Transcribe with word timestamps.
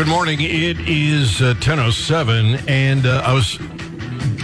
Good 0.00 0.08
morning. 0.08 0.40
It 0.40 0.80
is 0.88 1.42
uh, 1.42 1.52
10.07, 1.60 2.66
and 2.70 3.04
uh, 3.04 3.22
I 3.22 3.34
was, 3.34 3.58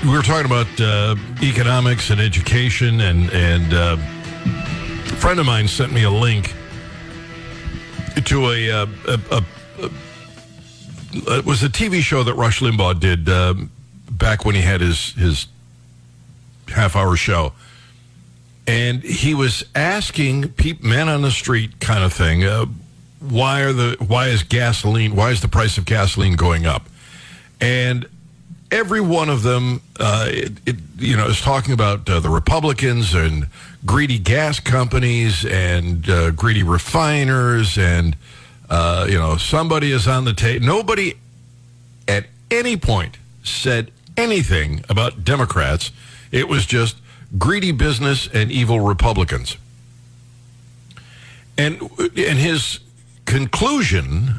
we 0.04 0.10
were 0.10 0.20
talking 0.20 0.44
about 0.44 0.66
uh, 0.78 1.16
economics 1.42 2.10
and 2.10 2.20
education, 2.20 3.00
and, 3.00 3.30
and 3.32 3.72
uh, 3.72 3.96
a 3.96 5.16
friend 5.16 5.40
of 5.40 5.46
mine 5.46 5.66
sent 5.66 5.94
me 5.94 6.02
a 6.02 6.10
link 6.10 6.52
to 8.22 8.50
a, 8.50 8.70
uh, 8.70 8.86
a, 9.08 9.18
a, 9.30 9.44
a, 9.78 11.38
it 11.38 11.46
was 11.46 11.62
a 11.62 11.70
TV 11.70 12.02
show 12.02 12.22
that 12.22 12.34
Rush 12.34 12.60
Limbaugh 12.60 13.00
did 13.00 13.26
um, 13.30 13.70
back 14.10 14.44
when 14.44 14.54
he 14.54 14.60
had 14.60 14.82
his, 14.82 15.14
his 15.14 15.46
half 16.68 16.94
hour 16.96 17.16
show. 17.16 17.54
And 18.66 19.02
he 19.02 19.32
was 19.32 19.64
asking 19.74 20.50
people, 20.50 20.86
men 20.86 21.08
on 21.08 21.22
the 21.22 21.30
street 21.30 21.80
kind 21.80 22.04
of 22.04 22.12
thing, 22.12 22.44
uh, 22.44 22.66
why 23.20 23.62
are 23.62 23.72
the 23.72 23.96
why 24.06 24.28
is 24.28 24.42
gasoline 24.42 25.16
why 25.16 25.30
is 25.30 25.40
the 25.40 25.48
price 25.48 25.78
of 25.78 25.84
gasoline 25.84 26.36
going 26.36 26.66
up? 26.66 26.86
And 27.60 28.06
every 28.70 29.00
one 29.00 29.28
of 29.28 29.42
them 29.42 29.80
uh, 29.98 30.26
it, 30.28 30.52
it, 30.66 30.76
you 30.98 31.16
know 31.16 31.26
is 31.26 31.40
talking 31.40 31.72
about 31.72 32.08
uh, 32.08 32.20
the 32.20 32.28
republicans 32.28 33.14
and 33.14 33.46
greedy 33.84 34.18
gas 34.18 34.60
companies 34.60 35.44
and 35.44 36.08
uh, 36.10 36.30
greedy 36.32 36.62
refiners 36.62 37.78
and 37.78 38.16
uh, 38.68 39.06
you 39.08 39.18
know 39.18 39.36
somebody 39.36 39.92
is 39.92 40.08
on 40.08 40.24
the 40.24 40.32
tape 40.32 40.60
nobody 40.60 41.14
at 42.08 42.26
any 42.50 42.76
point 42.76 43.18
said 43.42 43.90
anything 44.16 44.84
about 44.88 45.24
democrats. 45.24 45.92
It 46.32 46.48
was 46.48 46.66
just 46.66 46.96
greedy 47.38 47.72
business 47.72 48.28
and 48.32 48.50
evil 48.50 48.80
republicans. 48.80 49.56
And 51.58 51.80
and 51.98 52.38
his 52.38 52.80
conclusion, 53.26 54.34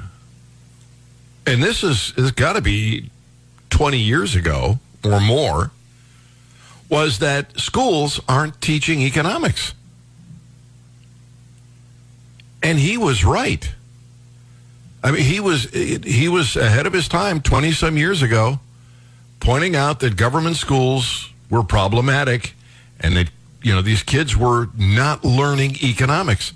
and 1.46 1.62
this 1.62 1.84
is 1.84 2.12
has 2.12 2.32
got 2.32 2.54
to 2.54 2.62
be 2.62 3.12
20 3.70 4.00
years 4.00 4.36
ago 4.36 4.80
or 5.04 5.20
more, 5.20 5.72
was 6.90 7.20
that 7.20 7.60
schools 7.60 8.20
aren't 8.28 8.60
teaching 8.62 9.02
economics. 9.02 9.74
And 12.64 12.80
he 12.80 12.98
was 12.98 13.24
right. 13.24 13.72
I 15.04 15.12
mean, 15.12 15.24
he 15.24 15.40
was 15.40 15.66
he 15.66 16.28
was 16.28 16.56
ahead 16.56 16.88
of 16.88 16.94
his 16.94 17.08
time 17.08 17.42
20 17.42 17.72
some 17.72 17.98
years 17.98 18.22
ago, 18.22 18.60
pointing 19.40 19.76
out 19.76 20.00
that 20.00 20.16
government 20.16 20.56
schools 20.56 21.30
were 21.50 21.64
problematic 21.64 22.56
and 23.00 23.16
that 23.16 23.30
you 23.62 23.74
know 23.74 23.82
these 23.82 24.02
kids 24.02 24.36
were 24.36 24.70
not 24.76 25.24
learning 25.24 25.78
economics 25.84 26.54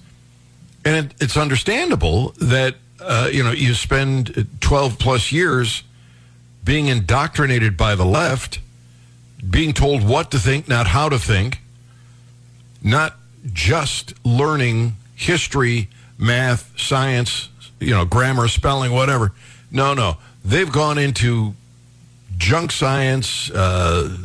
and 0.85 1.05
it, 1.05 1.13
it's 1.21 1.37
understandable 1.37 2.33
that 2.39 2.75
uh, 2.99 3.29
you 3.31 3.43
know 3.43 3.51
you 3.51 3.73
spend 3.73 4.47
12 4.59 4.99
plus 4.99 5.31
years 5.31 5.83
being 6.63 6.88
indoctrinated 6.88 7.75
by 7.75 7.95
the 7.95 8.05
left 8.05 8.59
being 9.49 9.73
told 9.73 10.07
what 10.07 10.31
to 10.31 10.39
think 10.39 10.67
not 10.67 10.88
how 10.88 11.09
to 11.09 11.17
think 11.17 11.61
not 12.83 13.15
just 13.53 14.13
learning 14.23 14.95
history 15.15 15.88
math 16.17 16.71
science 16.79 17.49
you 17.81 17.91
know 17.91 18.05
grammar 18.05 18.47
spelling 18.47 18.91
whatever. 18.93 19.33
No 19.71 19.93
no. 19.93 20.17
They've 20.45 20.71
gone 20.71 20.97
into 20.97 21.53
junk 22.38 22.71
science 22.71 23.51
uh, 23.51 24.16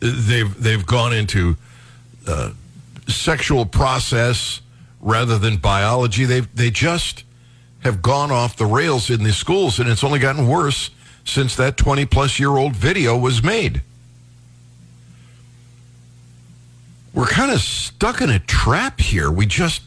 they've 0.00 0.62
they've 0.62 0.84
gone 0.84 1.12
into 1.12 1.56
uh, 2.26 2.50
sexual 3.06 3.66
process 3.66 4.60
rather 5.06 5.38
than 5.38 5.56
biology. 5.56 6.24
They 6.24 6.40
they 6.40 6.70
just 6.70 7.24
have 7.80 8.02
gone 8.02 8.30
off 8.30 8.56
the 8.56 8.66
rails 8.66 9.08
in 9.08 9.22
the 9.22 9.32
schools, 9.32 9.78
and 9.78 9.88
it's 9.88 10.04
only 10.04 10.18
gotten 10.18 10.48
worse 10.48 10.90
since 11.24 11.56
that 11.56 11.76
20 11.76 12.04
plus 12.06 12.38
year 12.38 12.50
old 12.50 12.74
video 12.74 13.16
was 13.16 13.42
made. 13.42 13.80
We're 17.14 17.26
kind 17.26 17.50
of 17.50 17.60
stuck 17.60 18.20
in 18.20 18.28
a 18.28 18.40
trap 18.40 19.00
here. 19.00 19.30
We 19.30 19.46
just 19.46 19.82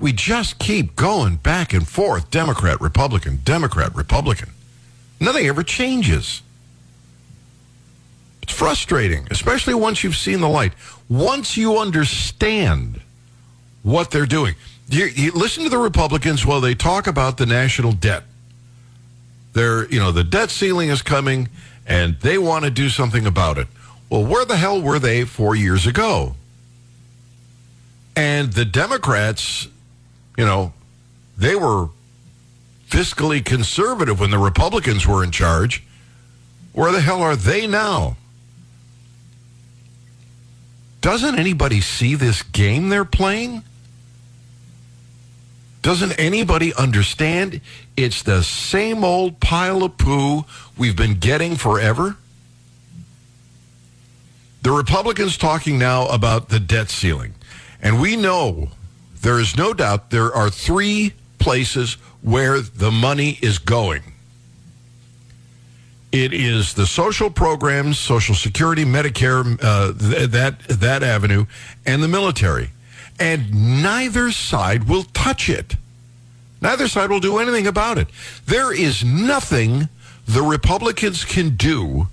we 0.00 0.12
just 0.12 0.58
keep 0.58 0.96
going 0.96 1.36
back 1.36 1.72
and 1.74 1.86
forth, 1.86 2.30
Democrat, 2.30 2.80
Republican, 2.80 3.40
Democrat, 3.44 3.94
Republican. 3.94 4.50
Nothing 5.20 5.46
ever 5.46 5.62
changes. 5.62 6.42
It's 8.42 8.52
frustrating, 8.52 9.28
especially 9.30 9.74
once 9.74 10.02
you've 10.02 10.16
seen 10.16 10.40
the 10.40 10.48
light. 10.48 10.72
Once 11.08 11.56
you 11.56 11.78
understand 11.78 13.01
what 13.82 14.10
they're 14.10 14.26
doing. 14.26 14.54
You, 14.88 15.06
you 15.06 15.32
listen 15.32 15.64
to 15.64 15.70
the 15.70 15.78
Republicans 15.78 16.44
while 16.44 16.60
they 16.60 16.74
talk 16.74 17.06
about 17.06 17.36
the 17.36 17.46
national 17.46 17.92
debt. 17.92 18.24
They're, 19.52 19.88
you 19.90 19.98
know, 19.98 20.12
the 20.12 20.24
debt 20.24 20.50
ceiling 20.50 20.88
is 20.88 21.02
coming 21.02 21.48
and 21.86 22.18
they 22.20 22.38
want 22.38 22.64
to 22.64 22.70
do 22.70 22.88
something 22.88 23.26
about 23.26 23.58
it. 23.58 23.66
Well, 24.08 24.24
where 24.24 24.44
the 24.44 24.56
hell 24.56 24.80
were 24.80 24.98
they 24.98 25.24
four 25.24 25.54
years 25.54 25.86
ago? 25.86 26.36
And 28.14 28.52
the 28.52 28.64
Democrats, 28.64 29.68
you 30.36 30.44
know, 30.44 30.72
they 31.36 31.56
were 31.56 31.88
fiscally 32.88 33.42
conservative 33.42 34.20
when 34.20 34.30
the 34.30 34.38
Republicans 34.38 35.06
were 35.06 35.24
in 35.24 35.30
charge. 35.30 35.82
Where 36.72 36.92
the 36.92 37.00
hell 37.00 37.22
are 37.22 37.36
they 37.36 37.66
now? 37.66 38.16
Doesn't 41.00 41.38
anybody 41.38 41.80
see 41.80 42.14
this 42.14 42.42
game 42.42 42.90
they're 42.90 43.04
playing? 43.04 43.64
Doesn't 45.82 46.12
anybody 46.12 46.72
understand 46.74 47.60
it's 47.96 48.22
the 48.22 48.42
same 48.42 49.02
old 49.02 49.40
pile 49.40 49.82
of 49.82 49.98
poo 49.98 50.44
we've 50.78 50.96
been 50.96 51.14
getting 51.14 51.56
forever? 51.56 52.16
The 54.62 54.70
Republicans 54.70 55.36
talking 55.36 55.80
now 55.80 56.06
about 56.06 56.48
the 56.48 56.60
debt 56.60 56.88
ceiling. 56.88 57.34
And 57.82 58.00
we 58.00 58.14
know 58.14 58.68
there 59.22 59.40
is 59.40 59.56
no 59.56 59.74
doubt 59.74 60.10
there 60.10 60.32
are 60.32 60.50
three 60.50 61.14
places 61.40 61.94
where 62.22 62.60
the 62.60 62.92
money 62.92 63.38
is 63.42 63.58
going. 63.58 64.02
It 66.12 66.32
is 66.32 66.74
the 66.74 66.86
social 66.86 67.28
programs, 67.28 67.98
Social 67.98 68.36
Security, 68.36 68.84
Medicare, 68.84 69.58
uh, 69.60 69.92
th- 69.94 70.30
that 70.30 70.60
that 70.68 71.02
avenue, 71.02 71.46
and 71.86 72.02
the 72.02 72.08
military 72.08 72.70
and 73.18 73.82
neither 73.82 74.30
side 74.30 74.88
will 74.88 75.04
touch 75.04 75.48
it. 75.48 75.76
Neither 76.60 76.88
side 76.88 77.10
will 77.10 77.20
do 77.20 77.38
anything 77.38 77.66
about 77.66 77.98
it. 77.98 78.08
There 78.46 78.72
is 78.72 79.04
nothing 79.04 79.88
the 80.26 80.42
Republicans 80.42 81.24
can 81.24 81.56
do 81.56 82.08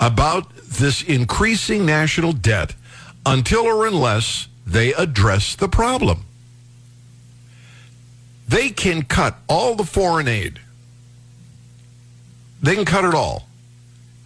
about 0.00 0.54
this 0.56 1.02
increasing 1.02 1.86
national 1.86 2.32
debt 2.32 2.74
until 3.24 3.66
or 3.66 3.86
unless 3.86 4.48
they 4.66 4.92
address 4.94 5.54
the 5.54 5.68
problem. 5.68 6.24
They 8.48 8.70
can 8.70 9.02
cut 9.02 9.38
all 9.48 9.76
the 9.76 9.84
foreign 9.84 10.28
aid. 10.28 10.58
They 12.60 12.74
can 12.74 12.84
cut 12.84 13.04
it 13.04 13.14
all. 13.14 13.48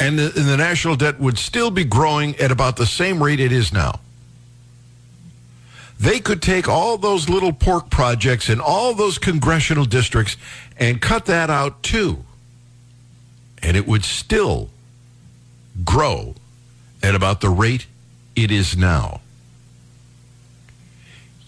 And 0.00 0.18
the, 0.18 0.24
and 0.36 0.48
the 0.48 0.56
national 0.56 0.96
debt 0.96 1.20
would 1.20 1.38
still 1.38 1.70
be 1.70 1.84
growing 1.84 2.36
at 2.36 2.50
about 2.50 2.76
the 2.76 2.86
same 2.86 3.22
rate 3.22 3.40
it 3.40 3.52
is 3.52 3.72
now. 3.72 4.00
They 5.98 6.20
could 6.20 6.42
take 6.42 6.68
all 6.68 6.98
those 6.98 7.28
little 7.28 7.52
pork 7.52 7.90
projects 7.90 8.48
in 8.48 8.60
all 8.60 8.94
those 8.94 9.18
congressional 9.18 9.84
districts 9.84 10.36
and 10.76 11.00
cut 11.00 11.26
that 11.26 11.48
out 11.48 11.82
too. 11.82 12.24
And 13.62 13.76
it 13.76 13.86
would 13.86 14.04
still 14.04 14.68
grow 15.84 16.34
at 17.02 17.14
about 17.14 17.40
the 17.40 17.48
rate 17.48 17.86
it 18.34 18.50
is 18.50 18.76
now. 18.76 19.20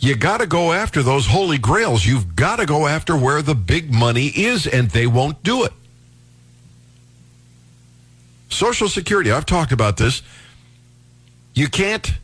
You 0.01 0.17
got 0.17 0.39
to 0.39 0.47
go 0.47 0.73
after 0.73 1.03
those 1.03 1.27
holy 1.27 1.59
grails. 1.59 2.07
You've 2.07 2.37
got 2.37 2.57
to 2.57 2.67
go 2.67 2.87
after 2.87 3.17
where 3.17 3.43
the 3.43 3.55
big 3.55 3.93
money 3.93 4.27
is, 4.29 4.67
and 4.67 4.91
they 4.91 5.07
won't 5.07 5.43
do 5.43 5.65
it. 5.65 5.73
Social 8.49 8.89
Security, 8.89 9.33
I've 9.33 9.45
talked 9.45 9.73
about 9.73 9.97
this. 9.97 10.23
You 11.53 11.69
can't 11.69 12.15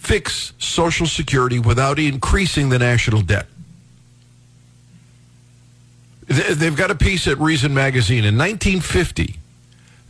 fix 0.00 0.54
Social 0.58 1.06
Security 1.06 1.58
without 1.58 1.98
increasing 1.98 2.70
the 2.70 2.78
national 2.78 3.20
debt. 3.20 3.46
They've 6.26 6.76
got 6.76 6.90
a 6.90 6.94
piece 6.94 7.28
at 7.28 7.38
Reason 7.38 7.74
Magazine. 7.74 8.24
In 8.24 8.38
1950, 8.38 9.36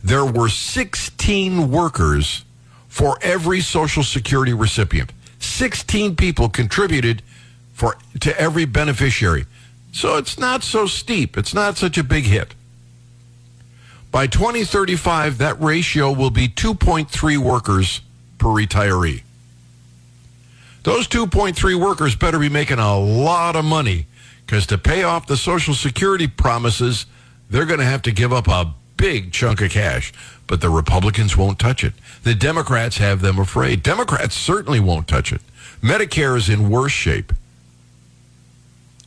there 0.01 0.25
were 0.25 0.47
16 0.47 1.69
workers 1.69 2.45
for 2.87 3.17
every 3.21 3.59
Social 3.59 4.01
Security 4.01 4.53
recipient. 4.53 5.11
16 5.39 6.15
people 6.15 6.47
contributed 6.47 7.21
for 7.73 7.97
to 8.21 8.39
every 8.39 8.63
beneficiary. 8.63 9.45
So 9.91 10.15
it's 10.15 10.39
not 10.39 10.63
so 10.63 10.85
steep. 10.87 11.37
It's 11.37 11.53
not 11.53 11.77
such 11.77 11.97
a 11.97 12.03
big 12.03 12.23
hit. 12.23 12.55
By 14.09 14.27
2035, 14.27 15.37
that 15.39 15.59
ratio 15.59 16.13
will 16.13 16.31
be 16.31 16.47
2.3 16.47 17.37
workers 17.37 18.01
per 18.37 18.47
retiree. 18.47 19.23
Those 20.83 21.07
2.3 21.07 21.79
workers 21.79 22.15
better 22.15 22.39
be 22.39 22.49
making 22.49 22.79
a 22.79 22.97
lot 22.97 23.55
of 23.55 23.65
money 23.65 24.07
because 24.45 24.65
to 24.67 24.77
pay 24.77 25.03
off 25.03 25.27
the 25.27 25.37
Social 25.37 25.73
Security 25.73 26.27
promises, 26.27 27.05
they're 27.49 27.65
going 27.65 27.79
to 27.79 27.85
have 27.85 28.01
to 28.03 28.11
give 28.11 28.33
up 28.33 28.47
a 28.47 28.73
big 28.97 29.31
chunk 29.31 29.61
of 29.61 29.71
cash, 29.71 30.11
but 30.47 30.61
the 30.61 30.69
Republicans 30.69 31.37
won't 31.37 31.59
touch 31.59 31.83
it. 31.83 31.93
The 32.23 32.35
Democrats 32.35 32.97
have 32.97 33.21
them 33.21 33.39
afraid. 33.39 33.83
Democrats 33.83 34.35
certainly 34.35 34.79
won't 34.79 35.07
touch 35.07 35.31
it. 35.31 35.41
Medicare 35.81 36.35
is 36.35 36.49
in 36.49 36.69
worse 36.69 36.91
shape. 36.91 37.31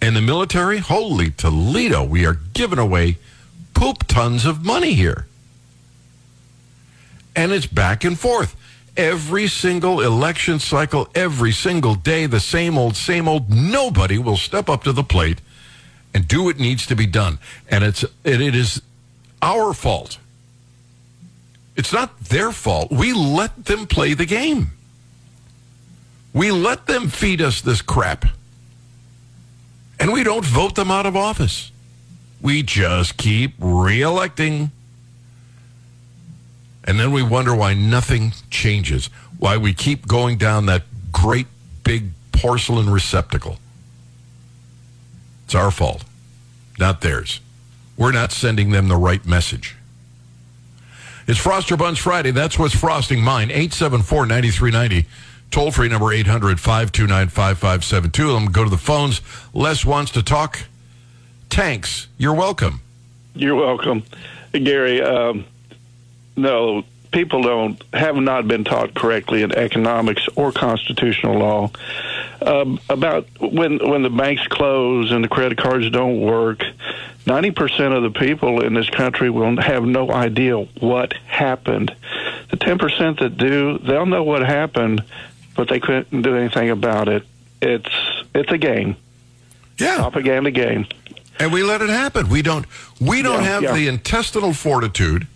And 0.00 0.14
the 0.14 0.20
military, 0.20 0.78
holy 0.78 1.30
Toledo, 1.30 2.04
we 2.04 2.26
are 2.26 2.34
giving 2.52 2.78
away 2.78 3.18
poop 3.72 4.06
tons 4.06 4.44
of 4.44 4.64
money 4.64 4.94
here. 4.94 5.26
And 7.34 7.52
it's 7.52 7.66
back 7.66 8.04
and 8.04 8.18
forth. 8.18 8.54
Every 8.96 9.48
single 9.48 10.00
election 10.00 10.60
cycle, 10.60 11.08
every 11.14 11.52
single 11.52 11.96
day, 11.96 12.26
the 12.26 12.40
same 12.40 12.78
old, 12.78 12.96
same 12.96 13.26
old. 13.26 13.50
Nobody 13.50 14.18
will 14.18 14.36
step 14.36 14.68
up 14.68 14.84
to 14.84 14.92
the 14.92 15.02
plate 15.02 15.40
and 16.14 16.28
do 16.28 16.44
what 16.44 16.58
needs 16.58 16.86
to 16.86 16.94
be 16.94 17.06
done. 17.06 17.38
And 17.68 17.82
it's 17.82 18.04
it, 18.22 18.40
it 18.40 18.54
is 18.54 18.80
our 19.42 19.74
fault. 19.74 20.18
It's 21.76 21.92
not 21.92 22.18
their 22.20 22.52
fault. 22.52 22.92
We 22.92 23.12
let 23.12 23.64
them 23.64 23.86
play 23.86 24.14
the 24.14 24.26
game. 24.26 24.70
We 26.32 26.50
let 26.50 26.86
them 26.86 27.08
feed 27.08 27.40
us 27.40 27.60
this 27.60 27.82
crap. 27.82 28.26
And 29.98 30.12
we 30.12 30.24
don't 30.24 30.44
vote 30.44 30.74
them 30.74 30.90
out 30.90 31.06
of 31.06 31.16
office. 31.16 31.72
We 32.40 32.62
just 32.62 33.16
keep 33.16 33.58
reelecting. 33.58 34.70
And 36.84 37.00
then 37.00 37.12
we 37.12 37.22
wonder 37.22 37.54
why 37.54 37.74
nothing 37.74 38.32
changes, 38.50 39.06
why 39.38 39.56
we 39.56 39.72
keep 39.72 40.06
going 40.06 40.36
down 40.36 40.66
that 40.66 40.82
great 41.12 41.46
big 41.82 42.10
porcelain 42.32 42.90
receptacle. 42.90 43.58
It's 45.46 45.54
our 45.54 45.70
fault, 45.70 46.04
not 46.78 47.00
theirs. 47.00 47.40
We're 47.96 48.12
not 48.12 48.32
sending 48.32 48.70
them 48.70 48.88
the 48.88 48.96
right 48.96 49.24
message. 49.24 49.76
It's 51.26 51.38
Froster 51.38 51.78
Buns 51.78 51.98
Friday. 51.98 52.32
That's 52.32 52.58
what's 52.58 52.74
frosting 52.74 53.22
mine. 53.22 53.50
874 53.50 54.26
9390. 54.26 55.08
Toll 55.50 55.70
free 55.70 55.88
number 55.88 56.12
800 56.12 56.60
529 56.60 57.28
5572. 57.28 58.30
Let 58.32 58.42
me 58.42 58.48
go 58.48 58.64
to 58.64 58.70
the 58.70 58.76
phones. 58.76 59.22
Les 59.54 59.84
wants 59.84 60.10
to 60.12 60.22
talk 60.22 60.64
tanks. 61.48 62.08
You're 62.18 62.34
welcome. 62.34 62.80
You're 63.34 63.54
welcome. 63.54 64.02
Gary, 64.52 65.00
um, 65.00 65.46
no, 66.36 66.84
people 67.12 67.42
don't 67.42 67.82
have 67.92 68.16
not 68.16 68.48
been 68.48 68.64
taught 68.64 68.94
correctly 68.94 69.42
in 69.42 69.52
economics 69.52 70.26
or 70.34 70.50
constitutional 70.52 71.38
law 71.38 71.70
um, 72.42 72.80
about 72.88 73.26
when 73.40 73.78
when 73.88 74.02
the 74.02 74.10
banks 74.10 74.46
close 74.48 75.12
and 75.12 75.22
the 75.24 75.28
credit 75.28 75.58
cards 75.58 75.88
don't 75.90 76.20
work. 76.20 76.62
Ninety 77.26 77.52
percent 77.52 77.94
of 77.94 78.02
the 78.02 78.10
people 78.10 78.60
in 78.62 78.74
this 78.74 78.90
country 78.90 79.30
will 79.30 79.56
have 79.60 79.84
no 79.84 80.10
idea 80.10 80.58
what 80.58 81.14
happened. 81.26 81.94
The 82.50 82.56
ten 82.58 82.78
percent 82.78 83.20
that 83.20 83.36
do, 83.38 83.78
they'll 83.78 84.04
know 84.06 84.22
what 84.24 84.44
happened, 84.44 85.02
but 85.56 85.68
they 85.68 85.80
couldn't 85.80 86.20
do 86.22 86.36
anything 86.36 86.68
about 86.70 87.08
it. 87.08 87.22
It's 87.62 87.88
it's 88.34 88.50
a 88.52 88.58
game, 88.58 88.96
Yeah. 89.78 89.96
propaganda 89.96 90.50
game. 90.50 90.86
And 91.40 91.52
we 91.52 91.62
let 91.62 91.80
it 91.80 91.88
happen. 91.88 92.28
We 92.28 92.42
don't 92.42 92.66
we 93.00 93.22
don't 93.22 93.42
Yeah, 93.42 93.48
have 93.48 93.62
yeah. 93.62 93.72
the 93.72 93.88
intestinal 93.88 94.52
fortitude 94.52 95.26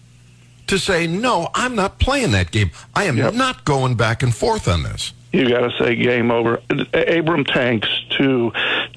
to 0.68 0.78
say, 0.78 1.06
no, 1.06 1.48
I'm 1.54 1.74
not 1.74 1.98
playing 1.98 2.32
that 2.32 2.50
game. 2.50 2.70
I 2.94 3.04
am 3.04 3.16
Yep. 3.16 3.34
not 3.34 3.64
going 3.64 3.94
back 3.96 4.22
and 4.22 4.34
forth 4.34 4.68
on 4.68 4.82
this. 4.82 5.12
You 5.32 5.46
got 5.48 5.60
to 5.70 5.76
say 5.78 5.94
game 5.94 6.30
over. 6.30 6.62
Abrams 6.94 7.48
tanks 7.48 7.86
to 8.16 8.50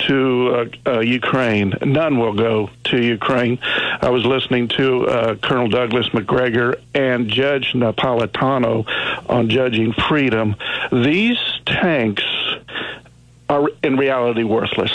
to 0.08 0.70
uh, 0.88 0.90
uh, 0.96 1.00
Ukraine. 1.02 1.74
None 1.84 2.18
will 2.20 2.34
go 2.34 2.70
to 2.86 3.04
Ukraine. 3.04 3.60
I 4.02 4.10
was 4.10 4.26
listening 4.26 4.70
to 4.70 5.08
uh, 5.08 5.36
Colonel 5.36 5.68
Douglas 5.68 6.14
Macgregor 6.14 6.76
and 6.94 7.28
Judge 7.28 7.74
Napolitano 7.74 8.86
on 9.30 9.50
judging 9.50 9.92
freedom. 9.92 10.56
These 10.94 11.38
tanks 11.66 12.24
are 13.50 13.68
in 13.84 13.98
reality 13.98 14.44
worthless. 14.44 14.94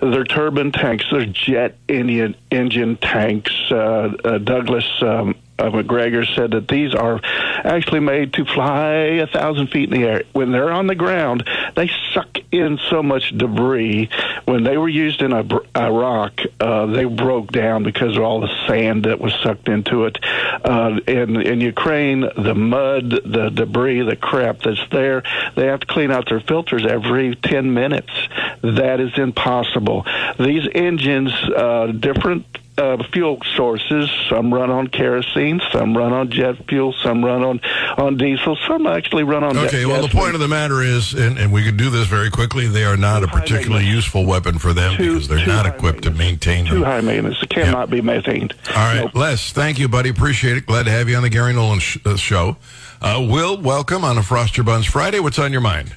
They're 0.00 0.24
turbine 0.24 0.72
tanks. 0.72 1.04
They're 1.12 1.26
jet 1.26 1.76
engine 1.88 2.34
engine 2.50 2.96
tanks. 2.96 3.52
Uh, 3.70 4.12
uh, 4.24 4.38
Douglas 4.38 4.88
um, 5.00 5.36
uh, 5.62 5.70
Macgregor 5.70 6.24
said 6.24 6.52
that 6.52 6.68
these 6.68 6.94
are 6.94 7.20
actually 7.64 8.00
made 8.00 8.32
to 8.34 8.44
fly 8.44 8.92
a 9.20 9.26
thousand 9.26 9.68
feet 9.68 9.92
in 9.92 10.00
the 10.00 10.06
air. 10.06 10.22
When 10.32 10.52
they're 10.52 10.72
on 10.72 10.86
the 10.86 10.94
ground, 10.94 11.48
they 11.76 11.90
suck 12.12 12.38
in 12.50 12.78
so 12.90 13.02
much 13.02 13.36
debris. 13.36 14.10
When 14.44 14.64
they 14.64 14.76
were 14.76 14.88
used 14.88 15.22
in 15.22 15.32
Iraq, 15.32 16.40
uh, 16.60 16.86
they 16.86 17.04
broke 17.04 17.50
down 17.52 17.82
because 17.82 18.16
of 18.16 18.22
all 18.22 18.40
the 18.40 18.54
sand 18.66 19.04
that 19.04 19.20
was 19.20 19.32
sucked 19.42 19.68
into 19.68 20.04
it. 20.04 20.18
Uh, 20.64 21.00
in 21.06 21.40
in 21.40 21.60
Ukraine, 21.60 22.20
the 22.20 22.54
mud, 22.54 23.10
the 23.10 23.50
debris, 23.50 24.02
the 24.02 24.16
crap 24.16 24.62
that's 24.62 24.86
there, 24.90 25.22
they 25.56 25.66
have 25.66 25.80
to 25.80 25.86
clean 25.86 26.10
out 26.10 26.28
their 26.28 26.40
filters 26.40 26.84
every 26.86 27.34
ten 27.36 27.72
minutes. 27.72 28.12
That 28.62 29.00
is 29.00 29.16
impossible. 29.16 30.06
These 30.38 30.68
engines, 30.74 31.32
uh, 31.32 31.86
different 31.86 32.46
uh, 32.82 33.02
fuel 33.12 33.38
sources. 33.56 34.10
Some 34.28 34.52
run 34.52 34.70
on 34.70 34.88
kerosene, 34.88 35.60
some 35.72 35.96
run 35.96 36.12
on 36.12 36.30
jet 36.30 36.56
fuel, 36.68 36.92
some 37.02 37.24
run 37.24 37.42
on 37.42 37.60
on 37.96 38.16
diesel, 38.16 38.56
some 38.66 38.86
actually 38.86 39.22
run 39.24 39.44
on. 39.44 39.56
Okay, 39.56 39.82
ga- 39.82 39.86
well, 39.88 40.02
the 40.02 40.08
point 40.08 40.34
of 40.34 40.40
the 40.40 40.48
matter 40.48 40.82
is, 40.82 41.14
and, 41.14 41.38
and 41.38 41.52
we 41.52 41.62
could 41.64 41.76
do 41.76 41.90
this 41.90 42.06
very 42.06 42.30
quickly, 42.30 42.66
they 42.66 42.84
are 42.84 42.96
not 42.96 43.22
a 43.22 43.28
particularly 43.28 43.86
useful 43.86 44.26
weapon 44.26 44.58
for 44.58 44.72
them 44.72 44.96
Too- 44.96 45.12
because 45.14 45.28
they're 45.28 45.46
not 45.46 45.66
equipped 45.66 46.02
to 46.02 46.10
maintenance. 46.10 46.22
maintain 46.46 46.66
too 46.66 46.74
them. 46.74 46.82
high 46.84 47.00
maintenance. 47.00 47.42
It 47.42 47.50
cannot 47.50 47.90
be 47.90 48.00
maintained. 48.00 48.54
All 48.70 48.74
right, 48.74 49.00
Nope. 49.04 49.14
Les, 49.14 49.52
thank 49.52 49.78
you, 49.78 49.88
buddy. 49.88 50.08
Appreciate 50.10 50.56
it. 50.56 50.66
Glad 50.66 50.84
to 50.86 50.90
have 50.90 51.08
you 51.08 51.16
on 51.16 51.22
the 51.22 51.28
Gary 51.30 51.52
Nolan 51.52 51.78
sh- 51.78 51.98
uh, 52.04 52.16
show. 52.16 52.56
Uh, 53.00 53.26
Will, 53.28 53.60
welcome 53.60 54.04
on 54.04 54.16
a 54.18 54.20
Froster 54.22 54.64
Buns 54.64 54.86
Friday. 54.86 55.20
What's 55.20 55.38
on 55.38 55.52
your 55.52 55.60
mind? 55.60 55.94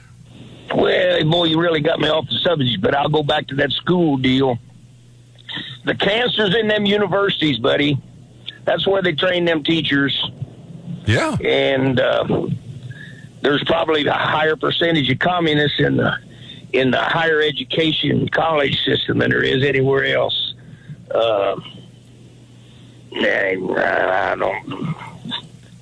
Well, 0.75 1.23
boy, 1.29 1.45
you 1.45 1.59
really 1.59 1.79
got 1.81 1.99
me 1.99 2.09
off 2.09 2.25
the 2.27 2.37
subject, 2.39 2.81
but 2.81 2.95
I'll 2.95 3.09
go 3.09 3.23
back 3.23 3.47
to 3.47 3.55
that 3.55 3.71
school 3.71 4.17
deal. 4.17 4.57
The 5.85 5.95
cancer's 5.95 6.55
in 6.55 6.67
them 6.67 6.85
universities, 6.85 7.59
buddy. 7.59 7.97
That's 8.65 8.87
where 8.87 9.01
they 9.01 9.13
train 9.13 9.45
them 9.45 9.63
teachers, 9.63 10.19
Yeah. 11.05 11.35
and 11.43 11.99
uh, 11.99 12.47
there's 13.41 13.63
probably 13.65 14.05
a 14.07 14.11
higher 14.13 14.55
percentage 14.55 15.09
of 15.11 15.19
communists 15.19 15.79
in 15.79 15.97
the 15.97 16.17
in 16.73 16.89
the 16.91 16.99
higher 16.99 17.39
education 17.41 18.27
college 18.29 18.83
system 18.83 19.19
than 19.19 19.29
there 19.29 19.43
is 19.43 19.63
anywhere 19.63 20.05
else. 20.17 20.55
Uh, 21.13 21.55
I 23.15 23.55
I 23.77 24.35
don't. 24.35 24.95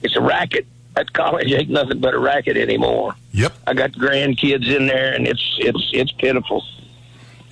It's 0.03 0.15
a 0.17 0.21
racket. 0.21 0.67
That 0.95 1.11
college 1.13 1.51
ain't 1.51 1.69
nothing 1.69 1.99
but 1.99 2.13
a 2.13 2.19
racket 2.19 2.55
anymore. 2.57 3.15
Yep, 3.31 3.53
I 3.65 3.73
got 3.73 3.93
grandkids 3.93 4.67
in 4.67 4.85
there, 4.87 5.13
and 5.13 5.25
it's 5.27 5.55
it's 5.59 5.89
it's 5.93 6.11
pitiful. 6.11 6.63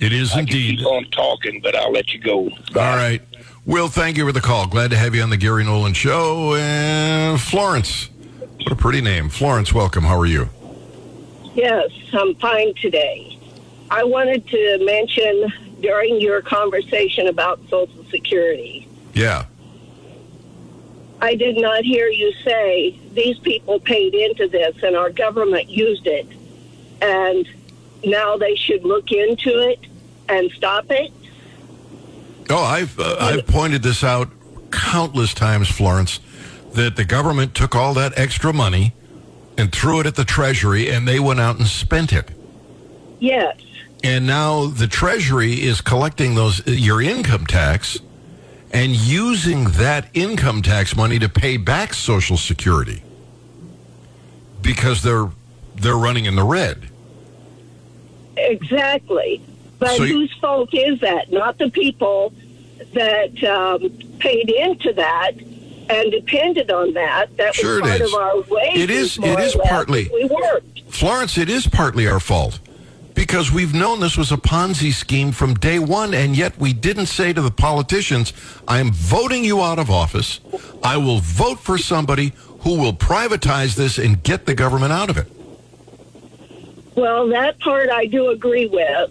It 0.02 0.12
is 0.12 0.32
I 0.32 0.36
can 0.36 0.40
indeed. 0.40 0.78
keep 0.78 0.86
on 0.86 1.04
talking, 1.10 1.60
but 1.60 1.74
I'll 1.76 1.92
let 1.92 2.12
you 2.12 2.20
go. 2.20 2.44
All 2.48 2.50
right. 2.74 3.22
Will, 3.64 3.88
thank 3.88 4.16
you 4.16 4.26
for 4.26 4.32
the 4.32 4.40
call. 4.40 4.66
Glad 4.66 4.90
to 4.90 4.96
have 4.96 5.14
you 5.14 5.22
on 5.22 5.30
the 5.30 5.36
Gary 5.36 5.64
Nolan 5.64 5.92
show. 5.94 6.54
And 6.56 7.40
Florence, 7.40 8.10
what 8.58 8.72
a 8.72 8.76
pretty 8.76 9.00
name. 9.00 9.28
Florence, 9.28 9.72
welcome. 9.72 10.02
How 10.04 10.18
are 10.18 10.26
you? 10.26 10.48
Yes, 11.54 11.90
I'm 12.12 12.34
fine 12.36 12.74
today. 12.74 13.38
I 13.90 14.04
wanted 14.04 14.48
to 14.48 14.78
mention 14.84 15.52
during 15.80 16.20
your 16.20 16.40
conversation 16.42 17.26
about 17.28 17.60
Social 17.68 18.04
Security, 18.10 18.88
Yeah. 19.14 19.44
I 21.20 21.36
did 21.36 21.56
not 21.56 21.84
hear 21.84 22.08
you 22.08 22.32
say 22.44 22.98
these 23.12 23.38
people 23.38 23.78
paid 23.78 24.12
into 24.12 24.48
this 24.48 24.74
and 24.82 24.96
our 24.96 25.10
government 25.10 25.68
used 25.68 26.06
it, 26.08 26.26
and 27.00 27.46
now 28.04 28.36
they 28.36 28.56
should 28.56 28.84
look 28.84 29.12
into 29.12 29.56
it 29.68 29.78
and 30.28 30.50
stop 30.52 30.86
it. 30.90 31.12
Oh, 32.50 32.62
I've 32.62 32.98
uh, 32.98 33.16
I've 33.20 33.46
pointed 33.46 33.82
this 33.82 34.02
out 34.04 34.28
countless 34.70 35.34
times, 35.34 35.68
Florence, 35.68 36.20
that 36.72 36.96
the 36.96 37.04
government 37.04 37.54
took 37.54 37.74
all 37.74 37.94
that 37.94 38.18
extra 38.18 38.52
money 38.52 38.94
and 39.56 39.70
threw 39.72 40.00
it 40.00 40.06
at 40.06 40.14
the 40.16 40.24
Treasury, 40.24 40.90
and 40.90 41.06
they 41.06 41.20
went 41.20 41.40
out 41.40 41.58
and 41.58 41.66
spent 41.66 42.12
it. 42.12 42.30
Yes, 43.20 43.56
And 44.02 44.26
now 44.26 44.66
the 44.66 44.88
Treasury 44.88 45.62
is 45.62 45.80
collecting 45.80 46.34
those 46.34 46.66
your 46.66 47.00
income 47.00 47.46
tax 47.46 47.98
and 48.72 48.96
using 48.96 49.64
that 49.72 50.08
income 50.14 50.62
tax 50.62 50.96
money 50.96 51.18
to 51.20 51.28
pay 51.28 51.56
back 51.56 51.94
Social 51.94 52.36
Security 52.36 53.04
because 54.62 55.02
they're 55.02 55.30
they're 55.76 55.96
running 55.96 56.24
in 56.26 56.34
the 56.34 56.44
red. 56.44 56.88
exactly. 58.36 59.42
But 59.82 59.96
So 59.96 60.04
whose 60.06 60.32
fault 60.40 60.72
is 60.72 61.00
that? 61.00 61.32
Not 61.32 61.58
the 61.58 61.68
people 61.70 62.32
that 62.94 63.42
um, 63.44 63.90
paid 64.18 64.48
into 64.48 64.92
that 64.92 65.32
and 65.90 66.12
depended 66.12 66.70
on 66.70 66.92
that. 66.94 67.36
That 67.36 67.54
Sure 67.54 67.80
was 67.80 67.90
part 67.90 68.00
is. 68.00 68.12
of 68.12 68.20
our 68.20 68.40
wages. 68.42 68.80
It 68.82 68.90
is. 68.90 69.18
It 69.18 69.40
is 69.40 69.56
partly. 69.64 70.08
We 70.12 70.26
worked. 70.26 70.82
Florence, 70.88 71.36
it 71.36 71.48
is 71.48 71.66
partly 71.66 72.06
our 72.06 72.20
fault 72.20 72.60
because 73.14 73.50
we've 73.50 73.74
known 73.74 73.98
this 74.00 74.16
was 74.16 74.30
a 74.30 74.36
Ponzi 74.36 74.92
scheme 74.92 75.32
from 75.32 75.54
day 75.54 75.78
one, 75.78 76.14
and 76.14 76.36
yet 76.36 76.56
we 76.58 76.72
didn't 76.72 77.06
say 77.06 77.32
to 77.32 77.42
the 77.42 77.50
politicians, 77.50 78.32
I'm 78.68 78.92
voting 78.92 79.44
you 79.44 79.60
out 79.62 79.78
of 79.78 79.90
office. 79.90 80.40
I 80.82 80.96
will 80.96 81.18
vote 81.18 81.58
for 81.58 81.76
somebody 81.76 82.32
who 82.60 82.78
will 82.78 82.92
privatize 82.92 83.74
this 83.74 83.98
and 83.98 84.22
get 84.22 84.46
the 84.46 84.54
government 84.54 84.92
out 84.92 85.10
of 85.10 85.16
it. 85.16 85.26
Well, 86.94 87.28
that 87.28 87.58
part 87.60 87.90
I 87.90 88.06
do 88.06 88.30
agree 88.30 88.66
with. 88.66 89.10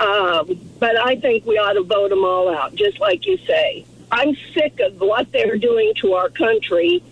Um, 0.00 0.58
but 0.80 0.96
I 0.96 1.16
think 1.16 1.46
we 1.46 1.56
ought 1.58 1.74
to 1.74 1.82
vote 1.82 2.10
them 2.10 2.24
all 2.24 2.54
out, 2.54 2.74
just 2.74 2.98
like 3.00 3.26
you 3.26 3.38
say. 3.46 3.86
I'm 4.10 4.34
sick 4.52 4.80
of 4.80 5.00
what 5.00 5.30
they're 5.32 5.56
doing 5.58 5.94
to 5.96 6.14
our 6.14 6.28
country. 6.28 7.02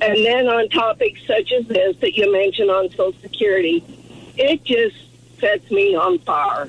And 0.00 0.24
then 0.24 0.48
on 0.48 0.68
topics 0.68 1.20
such 1.26 1.52
as 1.52 1.66
this 1.66 1.96
that 1.98 2.16
you 2.16 2.30
mentioned 2.32 2.70
on 2.70 2.88
Social 2.90 3.14
Security, 3.20 3.84
it 4.36 4.64
just 4.64 4.96
sets 5.40 5.70
me 5.70 5.94
on 5.96 6.18
fire. 6.20 6.68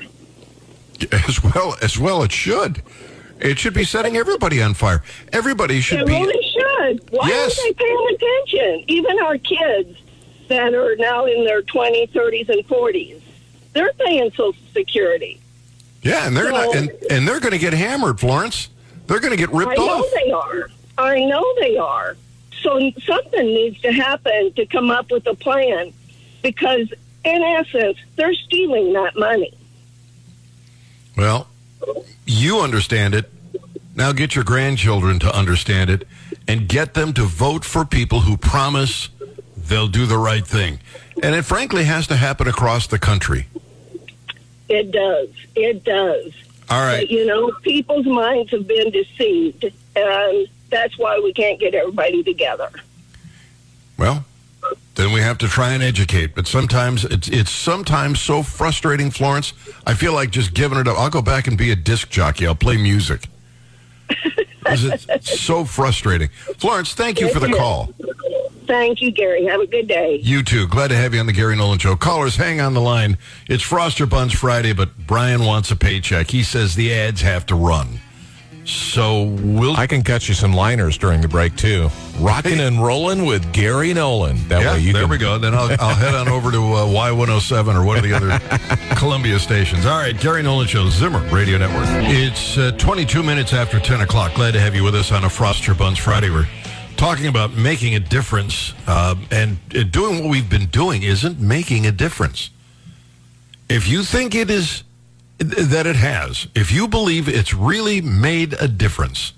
As 1.28 1.42
well, 1.42 1.78
as 1.82 1.98
well, 1.98 2.24
it 2.24 2.32
should. 2.34 2.82
It 3.40 3.58
should 3.58 3.74
be 3.74 3.86
setting 3.86 4.18
everybody 4.18 4.62
on 4.62 4.74
fire. 4.74 5.02
Everybody 5.32 5.80
should 5.80 6.06
be. 6.06 6.14
It 6.14 6.18
be. 6.20 6.26
really 6.28 6.44
should. 6.52 7.12
Why 7.12 7.28
Yes. 7.30 7.58
aren't 7.64 7.78
they 7.78 7.84
paying 7.86 8.08
attention? 8.16 8.84
Even 8.88 9.20
our 9.20 9.38
kids 9.38 9.98
that 10.50 10.74
are 10.74 10.96
now 10.98 11.26
in 11.26 11.46
their 11.46 11.62
20s, 11.62 12.10
30s, 12.12 12.50
and 12.50 12.68
40s, 12.68 13.19
they're 13.74 13.94
paying 13.94 14.32
Social 14.32 14.54
Security. 14.74 15.40
Yeah, 16.02 16.28
and 16.28 16.36
they're 16.36 16.52
not, 16.52 16.76
and, 16.76 16.90
and 17.10 17.28
they're 17.28 17.40
going 17.40 17.52
to 17.52 17.58
get 17.60 17.74
hammered, 17.74 18.20
Florence. 18.20 18.70
They're 19.08 19.20
going 19.20 19.32
to 19.32 19.38
get 19.38 19.52
ripped 19.52 19.72
I 19.72 19.76
know 19.76 20.00
off. 20.00 20.06
they 20.14 20.32
are. 20.32 20.70
I 20.98 21.26
know 21.26 21.46
they 21.60 21.78
are. 21.78 22.16
So 22.62 22.92
something 23.06 23.46
needs 23.46 23.80
to 23.82 23.92
happen 23.92 24.54
to 24.54 24.66
come 24.66 24.92
up 24.92 25.12
with 25.12 25.26
a 25.28 25.34
plan 25.34 25.94
because, 26.42 26.92
in 27.24 27.42
essence, 27.42 27.98
they're 28.16 28.34
stealing 28.34 28.94
that 28.94 29.16
money. 29.18 29.54
Well, 31.18 31.48
you 32.26 32.60
understand 32.60 33.16
it. 33.16 33.32
Now 33.96 34.12
get 34.14 34.36
your 34.36 34.46
grandchildren 34.46 35.20
to 35.20 35.36
understand 35.36 35.90
it 35.90 36.08
and 36.48 36.68
get 36.68 36.94
them 36.94 37.14
to 37.14 37.24
vote 37.24 37.66
for 37.66 37.84
people 37.84 38.22
who 38.22 38.38
promise 38.38 39.10
they'll 39.58 39.88
do 39.88 40.06
the 40.06 40.18
right 40.18 40.46
thing. 40.46 40.80
And 41.22 41.36
it 41.36 41.44
frankly 41.44 41.84
has 41.84 42.08
to 42.08 42.16
happen 42.16 42.48
across 42.48 42.88
the 42.88 43.00
country. 43.00 43.48
It 44.70 44.92
does. 44.92 45.30
It 45.56 45.84
does. 45.84 46.34
All 46.70 46.82
right. 46.82 47.02
But, 47.02 47.10
you 47.10 47.26
know, 47.26 47.52
people's 47.64 48.06
minds 48.06 48.52
have 48.52 48.68
been 48.68 48.92
deceived, 48.92 49.66
and 49.96 50.48
that's 50.70 50.98
why 50.98 51.20
we 51.20 51.34
can't 51.34 51.60
get 51.60 51.74
everybody 51.74 52.24
together. 52.24 52.70
Well, 53.98 54.24
then 54.96 55.12
we 55.12 55.22
have 55.22 55.38
to 55.40 55.48
try 55.48 55.72
and 55.72 55.82
educate. 55.82 56.36
But 56.36 56.46
sometimes 56.46 57.06
it's 57.06 57.28
it's 57.28 57.52
sometimes 57.52 58.22
so 58.22 58.44
frustrating, 58.44 59.10
Florence. 59.12 59.54
I 59.86 59.94
feel 59.96 60.14
like 60.14 60.30
just 60.30 60.54
giving 60.54 60.78
it 60.78 60.88
up. 60.88 60.98
I'll 60.98 61.10
go 61.10 61.22
back 61.22 61.48
and 61.48 61.58
be 61.58 61.72
a 61.72 61.76
disc 61.76 62.10
jockey. 62.10 62.46
I'll 62.46 62.56
play 62.56 62.78
music. 62.78 63.28
It's 64.66 65.40
so 65.40 65.66
frustrating. 65.66 66.30
Florence, 66.58 66.94
thank 66.94 67.20
you 67.20 67.30
for 67.34 67.40
the 67.40 67.52
call. 67.52 67.92
Thank 68.70 69.02
you, 69.02 69.10
Gary. 69.10 69.46
Have 69.46 69.62
a 69.62 69.66
good 69.66 69.88
day. 69.88 70.20
You 70.22 70.44
too. 70.44 70.68
Glad 70.68 70.90
to 70.90 70.96
have 70.96 71.16
you 71.16 71.20
on 71.20 71.26
the 71.26 71.34
Gary 71.34 71.56
Nolan 71.56 71.80
Show. 71.80 71.96
Callers, 71.96 72.36
hang 72.36 72.62
on 72.62 72.76
the 72.76 72.80
line. 72.80 73.18
It's 73.48 73.64
Froster 73.64 74.08
Buns 74.08 74.32
Friday, 74.32 74.74
but 74.74 74.96
Brian 75.08 75.44
wants 75.44 75.72
a 75.72 75.76
paycheck. 75.76 76.30
He 76.30 76.44
says 76.44 76.76
the 76.76 76.94
ads 76.94 77.20
have 77.22 77.48
to 77.48 77.56
run. 77.56 78.00
So 78.66 79.24
we'll. 79.24 79.76
I 79.76 79.88
can 79.88 80.04
cut 80.04 80.28
you 80.30 80.36
some 80.36 80.54
liners 80.54 81.00
during 81.00 81.22
the 81.22 81.28
break 81.28 81.56
too. 81.56 81.90
Rocking 82.20 82.60
and 82.60 82.84
rolling 82.84 83.26
with 83.26 83.52
Gary 83.54 83.92
Nolan. 83.92 84.38
That 84.50 84.62
yeah, 84.62 84.74
way 84.74 84.82
you 84.82 84.94
there 84.94 85.02
can 85.04 85.10
we 85.10 85.18
go. 85.18 85.40
Then 85.40 85.56
I'll, 85.56 85.76
I'll 85.80 85.96
head 85.96 86.14
on 86.14 86.28
over 86.30 86.52
to 86.52 86.58
uh, 86.60 86.86
Y107 86.86 87.74
or 87.74 87.84
one 87.84 87.98
of 87.98 88.04
the 88.04 88.14
other 88.14 88.96
Columbia 88.98 89.40
stations. 89.40 89.88
All 89.88 89.98
right, 89.98 90.16
Gary 90.20 90.44
Nolan 90.44 90.68
Show, 90.68 90.88
Zimmer 90.90 91.28
Radio 91.34 91.58
Network. 91.58 91.88
It's 92.08 92.56
uh, 92.60 92.72
22 92.78 93.24
minutes 93.24 93.52
after 93.52 93.80
10 93.80 94.02
o'clock. 94.02 94.36
Glad 94.36 94.52
to 94.52 94.60
have 94.60 94.76
you 94.76 94.84
with 94.84 94.94
us 94.94 95.12
on 95.12 95.24
a 95.24 95.30
Frost 95.30 95.66
Your 95.66 95.76
Buns 95.76 95.98
Friday. 95.98 96.30
We're 96.30 96.48
talking 97.00 97.28
about 97.28 97.56
making 97.56 97.96
a 97.96 98.00
difference, 98.00 98.74
uh, 98.86 99.16
and 99.32 99.58
uh, 99.74 99.84
doing 99.84 100.22
what 100.22 100.30
we've 100.30 100.50
been 100.50 100.66
doing 100.66 101.02
isn't 101.02 101.40
making 101.40 101.88
a 101.88 101.94
difference. 101.94 102.50
If 103.70 103.88
you 103.88 104.04
think 104.04 104.36
it 104.36 104.50
is, 104.50 104.84
that 105.38 105.88
it 105.88 105.96
has, 105.96 106.48
if 106.54 106.74
you 106.74 106.90
believe 106.90 107.30
it's 107.30 107.54
really 107.54 108.02
made 108.02 108.54
a 108.60 108.68
difference, 108.68 109.32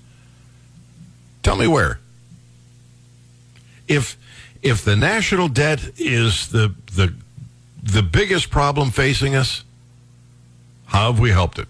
tell 1.44 1.54
me 1.54 1.68
where 1.68 2.00
if 3.86 4.16
if 4.60 4.84
the 4.84 4.96
national 4.96 5.46
debt 5.46 5.88
is 5.98 6.48
the 6.48 6.74
the 6.96 7.14
the 7.80 8.02
biggest 8.02 8.50
problem 8.50 8.90
facing 8.90 9.36
us, 9.36 9.62
how 10.86 11.12
have 11.12 11.20
we 11.20 11.30
helped 11.30 11.60
it? 11.60 11.68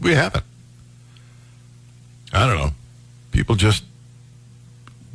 We 0.00 0.14
haven't. 0.14 0.44
I 2.32 2.48
don't 2.48 2.58
know. 2.58 2.70
People 3.30 3.54
just 3.54 3.84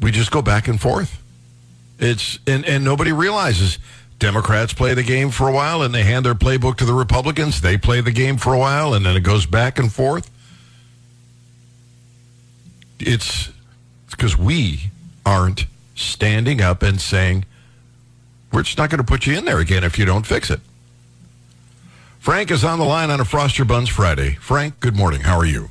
we 0.02 0.12
just 0.12 0.32
go 0.32 0.42
back 0.42 0.68
and 0.68 0.80
forth. 0.80 1.22
It's 2.00 2.40
and 2.46 2.66
and 2.66 2.84
nobody 2.84 3.12
realizes 3.12 3.80
Democrats 4.20 4.74
play 4.74 4.94
the 4.94 5.04
game 5.04 5.30
for 5.30 5.48
a 5.48 5.52
while 5.52 5.82
and 5.82 5.94
they 5.94 6.04
hand 6.04 6.26
their 6.26 6.36
playbook 6.36 6.78
to 6.78 6.86
the 6.86 6.94
Republicans. 6.94 7.62
They 7.62 7.78
play 7.78 8.02
the 8.02 8.12
game 8.12 8.38
for 8.38 8.54
a 8.54 8.58
while 8.58 8.94
and 8.94 9.06
then 9.06 9.16
it 9.16 9.22
goes 9.22 9.46
back 9.46 9.80
and 9.80 9.92
forth. 9.92 10.30
It's 13.00 13.50
because 14.10 14.38
we 14.38 14.90
aren't 15.26 15.68
standing 15.94 16.62
up 16.62 16.82
and 16.82 17.00
saying, 17.00 17.46
we're 18.52 18.64
just 18.64 18.78
not 18.78 18.90
going 18.90 19.00
to 19.00 19.04
put 19.04 19.28
you 19.28 19.38
in 19.38 19.46
there 19.46 19.60
again 19.60 19.84
if 19.84 20.00
you 20.00 20.06
don't 20.06 20.26
fix 20.26 20.50
it. 20.50 20.62
Frank 22.20 22.50
is 22.50 22.64
on 22.64 22.80
the 22.80 22.86
line 22.86 23.10
on 23.10 23.20
a 23.20 23.26
Frost 23.26 23.58
Your 23.58 23.66
Buns 23.66 23.90
Friday. 23.90 24.36
Frank, 24.36 24.80
good 24.80 24.96
morning. 24.96 25.22
How 25.22 25.38
are 25.38 25.46
you? 25.46 25.70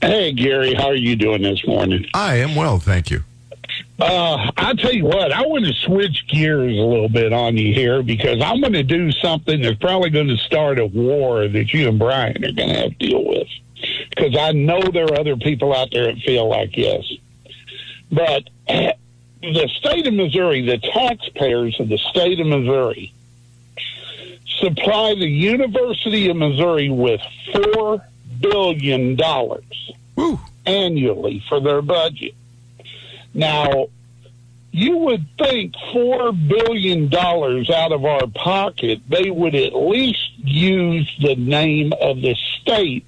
Hey, 0.00 0.32
Gary, 0.32 0.74
how 0.74 0.88
are 0.88 0.96
you 0.96 1.16
doing 1.16 1.42
this 1.42 1.64
morning? 1.66 2.06
I 2.12 2.36
am 2.36 2.54
well, 2.56 2.78
thank 2.78 3.10
you. 3.10 3.24
Uh, 3.98 4.50
I 4.56 4.74
tell 4.74 4.92
you 4.92 5.04
what, 5.04 5.30
I 5.30 5.42
want 5.42 5.66
to 5.66 5.72
switch 5.72 6.26
gears 6.26 6.76
a 6.76 6.82
little 6.82 7.08
bit 7.08 7.32
on 7.32 7.56
you 7.56 7.72
here 7.72 8.02
because 8.02 8.42
I'm 8.42 8.60
going 8.60 8.72
to 8.72 8.82
do 8.82 9.12
something 9.12 9.62
that's 9.62 9.78
probably 9.78 10.10
going 10.10 10.26
to 10.28 10.36
start 10.36 10.80
a 10.80 10.86
war 10.86 11.46
that 11.46 11.72
you 11.72 11.88
and 11.88 11.98
Brian 11.98 12.44
are 12.44 12.52
going 12.52 12.70
to 12.70 12.74
have 12.74 12.90
to 12.90 12.96
deal 12.98 13.24
with. 13.24 13.46
Because 14.10 14.36
I 14.36 14.50
know 14.52 14.80
there 14.80 15.04
are 15.04 15.20
other 15.20 15.36
people 15.36 15.72
out 15.72 15.90
there 15.92 16.12
that 16.12 16.20
feel 16.22 16.48
like 16.48 16.76
yes. 16.76 17.04
But 18.10 18.50
the 18.66 19.70
state 19.76 20.08
of 20.08 20.14
Missouri, 20.14 20.62
the 20.62 20.78
taxpayers 20.78 21.78
of 21.78 21.88
the 21.88 21.98
state 21.98 22.40
of 22.40 22.48
Missouri, 22.48 23.14
supply 24.58 25.14
the 25.14 25.28
University 25.28 26.28
of 26.30 26.36
Missouri 26.36 26.90
with 26.90 27.20
$4 27.52 28.02
billion 28.40 29.16
Woo. 30.16 30.40
annually 30.66 31.44
for 31.48 31.60
their 31.60 31.80
budget. 31.80 32.34
Now, 33.34 33.88
you 34.70 34.96
would 34.96 35.26
think 35.38 35.74
four 35.92 36.32
billion 36.32 37.08
dollars 37.08 37.70
out 37.70 37.92
of 37.92 38.04
our 38.04 38.26
pocket, 38.28 39.00
they 39.08 39.30
would 39.30 39.54
at 39.54 39.74
least 39.74 40.32
use 40.38 41.08
the 41.20 41.36
name 41.36 41.92
of 42.00 42.20
the 42.20 42.36
state 42.60 43.06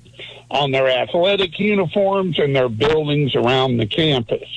on 0.50 0.70
their 0.70 0.88
athletic 0.88 1.58
uniforms 1.58 2.38
and 2.38 2.54
their 2.54 2.68
buildings 2.68 3.34
around 3.34 3.78
the 3.78 3.86
campus. 3.86 4.48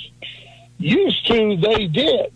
Used 0.77 1.25
to, 1.27 1.57
they 1.57 1.87
did. 1.87 2.31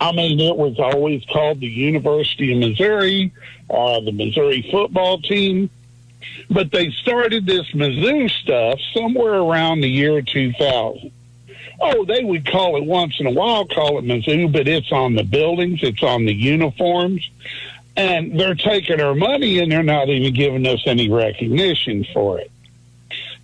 I 0.00 0.12
mean, 0.12 0.40
it 0.40 0.56
was 0.56 0.78
always 0.78 1.24
called 1.26 1.60
the 1.60 1.66
University 1.66 2.52
of 2.52 2.58
Missouri 2.58 3.32
or 3.68 4.00
the 4.00 4.12
Missouri 4.12 4.66
football 4.70 5.20
team. 5.20 5.70
But 6.50 6.70
they 6.70 6.90
started 6.90 7.46
this 7.46 7.66
Mizzou 7.72 8.30
stuff 8.30 8.80
somewhere 8.94 9.34
around 9.34 9.80
the 9.80 9.88
year 9.88 10.22
2000. 10.22 11.12
Oh, 11.80 12.04
they 12.04 12.24
would 12.24 12.46
call 12.50 12.76
it 12.76 12.84
once 12.84 13.20
in 13.20 13.26
a 13.26 13.30
while, 13.30 13.66
call 13.66 13.98
it 13.98 14.04
Mizzou, 14.04 14.50
but 14.52 14.66
it's 14.66 14.90
on 14.92 15.14
the 15.14 15.24
buildings, 15.24 15.80
it's 15.82 16.02
on 16.02 16.24
the 16.24 16.32
uniforms, 16.32 17.28
and 17.96 18.38
they're 18.38 18.54
taking 18.54 19.00
our 19.00 19.14
money 19.14 19.58
and 19.58 19.70
they're 19.70 19.82
not 19.82 20.08
even 20.08 20.32
giving 20.34 20.66
us 20.66 20.82
any 20.86 21.10
recognition 21.10 22.06
for 22.12 22.38
it. 22.38 22.50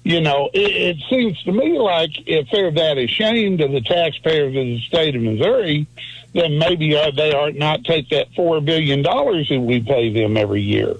You 0.04 0.20
know, 0.20 0.50
it, 0.52 0.96
it 0.96 0.96
seems 1.08 1.40
to 1.44 1.52
me 1.52 1.78
like 1.78 2.10
if 2.26 2.50
they're 2.50 2.72
that 2.72 2.98
ashamed 2.98 3.60
of 3.60 3.70
the 3.70 3.80
taxpayers 3.80 4.48
of 4.48 4.64
the 4.64 4.80
state 4.80 5.14
of 5.14 5.22
Missouri, 5.22 5.86
then 6.32 6.58
maybe 6.58 6.96
uh, 6.96 7.10
they 7.10 7.32
ought 7.32 7.54
not 7.54 7.84
take 7.84 8.08
that 8.08 8.32
four 8.34 8.60
billion 8.60 9.02
dollars 9.02 9.48
that 9.48 9.60
we 9.60 9.80
pay 9.80 10.12
them 10.12 10.36
every 10.36 10.62
year. 10.62 10.94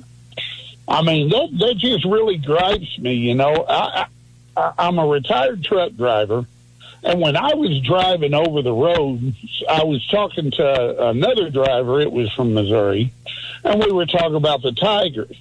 I 0.87 1.03
mean, 1.03 1.31
that 1.31 1.49
that 1.59 1.77
just 1.79 2.05
really 2.05 2.37
gripes 2.37 2.99
me. 2.99 3.15
You 3.15 3.35
know, 3.35 3.65
I, 3.69 4.07
I 4.57 4.73
I'm 4.79 4.99
a 4.99 5.07
retired 5.07 5.65
truck 5.65 5.97
driver, 5.97 6.47
and 7.02 7.21
when 7.21 7.37
I 7.37 7.54
was 7.54 7.80
driving 7.80 8.35
over 8.35 8.62
the 8.62 8.73
road, 8.73 9.35
I 9.68 9.85
was 9.85 10.06
talking 10.09 10.50
to 10.52 11.09
another 11.09 11.50
driver. 11.50 12.00
It 12.00 12.12
was 12.12 12.32
from 12.32 12.54
Missouri, 12.54 13.12
and 13.64 13.82
we 13.82 13.92
were 13.92 14.06
talking 14.06 14.37
about 14.37 14.62
the 14.62 14.73
Tigers 14.73 15.37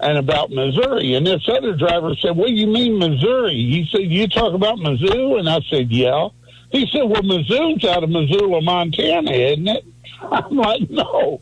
and 0.00 0.16
about 0.16 0.50
Missouri. 0.50 1.14
And 1.14 1.26
this 1.26 1.48
other 1.48 1.74
driver 1.74 2.14
said, 2.16 2.36
"What 2.36 2.48
do 2.48 2.54
you 2.54 2.66
mean 2.66 2.98
Missouri?" 2.98 3.54
He 3.54 3.88
said, 3.90 4.02
"You 4.02 4.28
talk 4.28 4.54
about 4.54 4.78
Mizzou?" 4.78 5.38
And 5.38 5.48
I 5.48 5.60
said, 5.68 5.90
"Yeah." 5.90 6.28
He 6.70 6.86
said, 6.86 7.02
"Well, 7.02 7.22
Mizzou's 7.22 7.84
out 7.84 8.04
of 8.04 8.10
Missoula, 8.10 8.60
Montana, 8.60 9.30
isn't 9.30 9.68
it?" 9.68 9.84
I'm 10.30 10.56
like, 10.56 10.88
"No." 10.90 11.40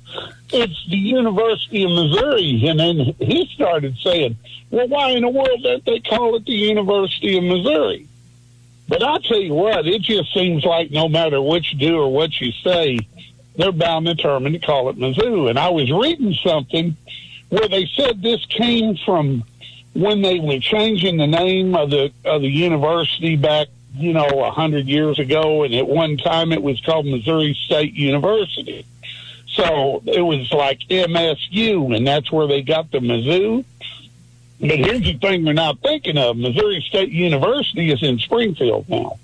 it's 0.53 0.87
the 0.89 0.97
University 0.97 1.85
of 1.85 1.91
Missouri. 1.91 2.67
And 2.67 2.79
then 2.79 3.15
he 3.19 3.49
started 3.55 3.97
saying, 4.03 4.37
well, 4.71 4.89
why 4.89 5.11
in 5.11 5.23
the 5.23 5.29
world 5.29 5.63
don't 5.63 5.85
they 5.85 6.01
call 6.01 6.37
it 6.37 6.45
the 6.45 6.53
University 6.53 7.37
of 7.37 7.45
Missouri? 7.45 8.06
But 8.89 9.03
I 9.03 9.19
tell 9.19 9.41
you 9.41 9.55
what, 9.55 9.87
it 9.87 10.03
just 10.03 10.33
seems 10.33 10.65
like 10.65 10.91
no 10.91 11.09
matter 11.09 11.41
what 11.41 11.71
you 11.73 11.79
do 11.79 11.99
or 11.99 12.13
what 12.13 12.41
you 12.41 12.53
say, 12.53 13.01
they're 13.57 13.73
bound 13.73 14.07
and 14.07 14.17
determined 14.17 14.61
to 14.61 14.65
call 14.65 14.89
it 14.91 14.97
Mizzou. 14.97 15.51
And 15.51 15.59
I 15.59 15.71
was 15.71 15.91
reading 15.91 16.35
something 16.35 16.97
where 17.49 17.69
they 17.69 17.87
said 17.97 18.23
this 18.23 18.45
came 18.47 18.97
from 19.05 19.45
when 19.95 20.23
they 20.23 20.39
were 20.39 20.59
changing 20.59 21.17
the 21.17 21.27
name 21.27 21.75
of 21.75 21.91
the 21.91 22.13
of 22.25 22.43
the 22.43 22.51
university 22.51 23.37
back, 23.37 23.69
you 23.95 24.13
know, 24.13 24.45
a 24.45 24.51
hundred 24.51 24.87
years 24.87 25.19
ago, 25.19 25.65
and 25.65 25.75
at 25.75 25.89
one 25.89 26.17
time 26.19 26.53
it 26.53 26.63
was 26.63 26.81
called 26.83 27.07
Missouri 27.07 27.55
State 27.55 27.95
University. 27.95 28.85
So 29.49 30.03
it 30.05 30.21
was 30.21 30.53
like 30.53 30.81
MSU, 30.91 31.97
and 31.97 32.07
that's 32.07 32.31
where 32.31 32.47
they 32.47 32.61
got 32.61 32.91
the 32.91 32.99
Mizzou. 32.99 33.65
But 34.61 34.71
here's 34.79 35.03
the 35.03 35.15
thing 35.15 35.45
they're 35.45 35.55
not 35.55 35.79
thinking 35.81 36.17
of. 36.17 36.37
Missouri 36.37 36.81
State 36.89 37.11
University 37.11 37.91
is 37.93 38.03
in 38.03 38.19
Springfield 38.19 38.89
now. 38.89 39.19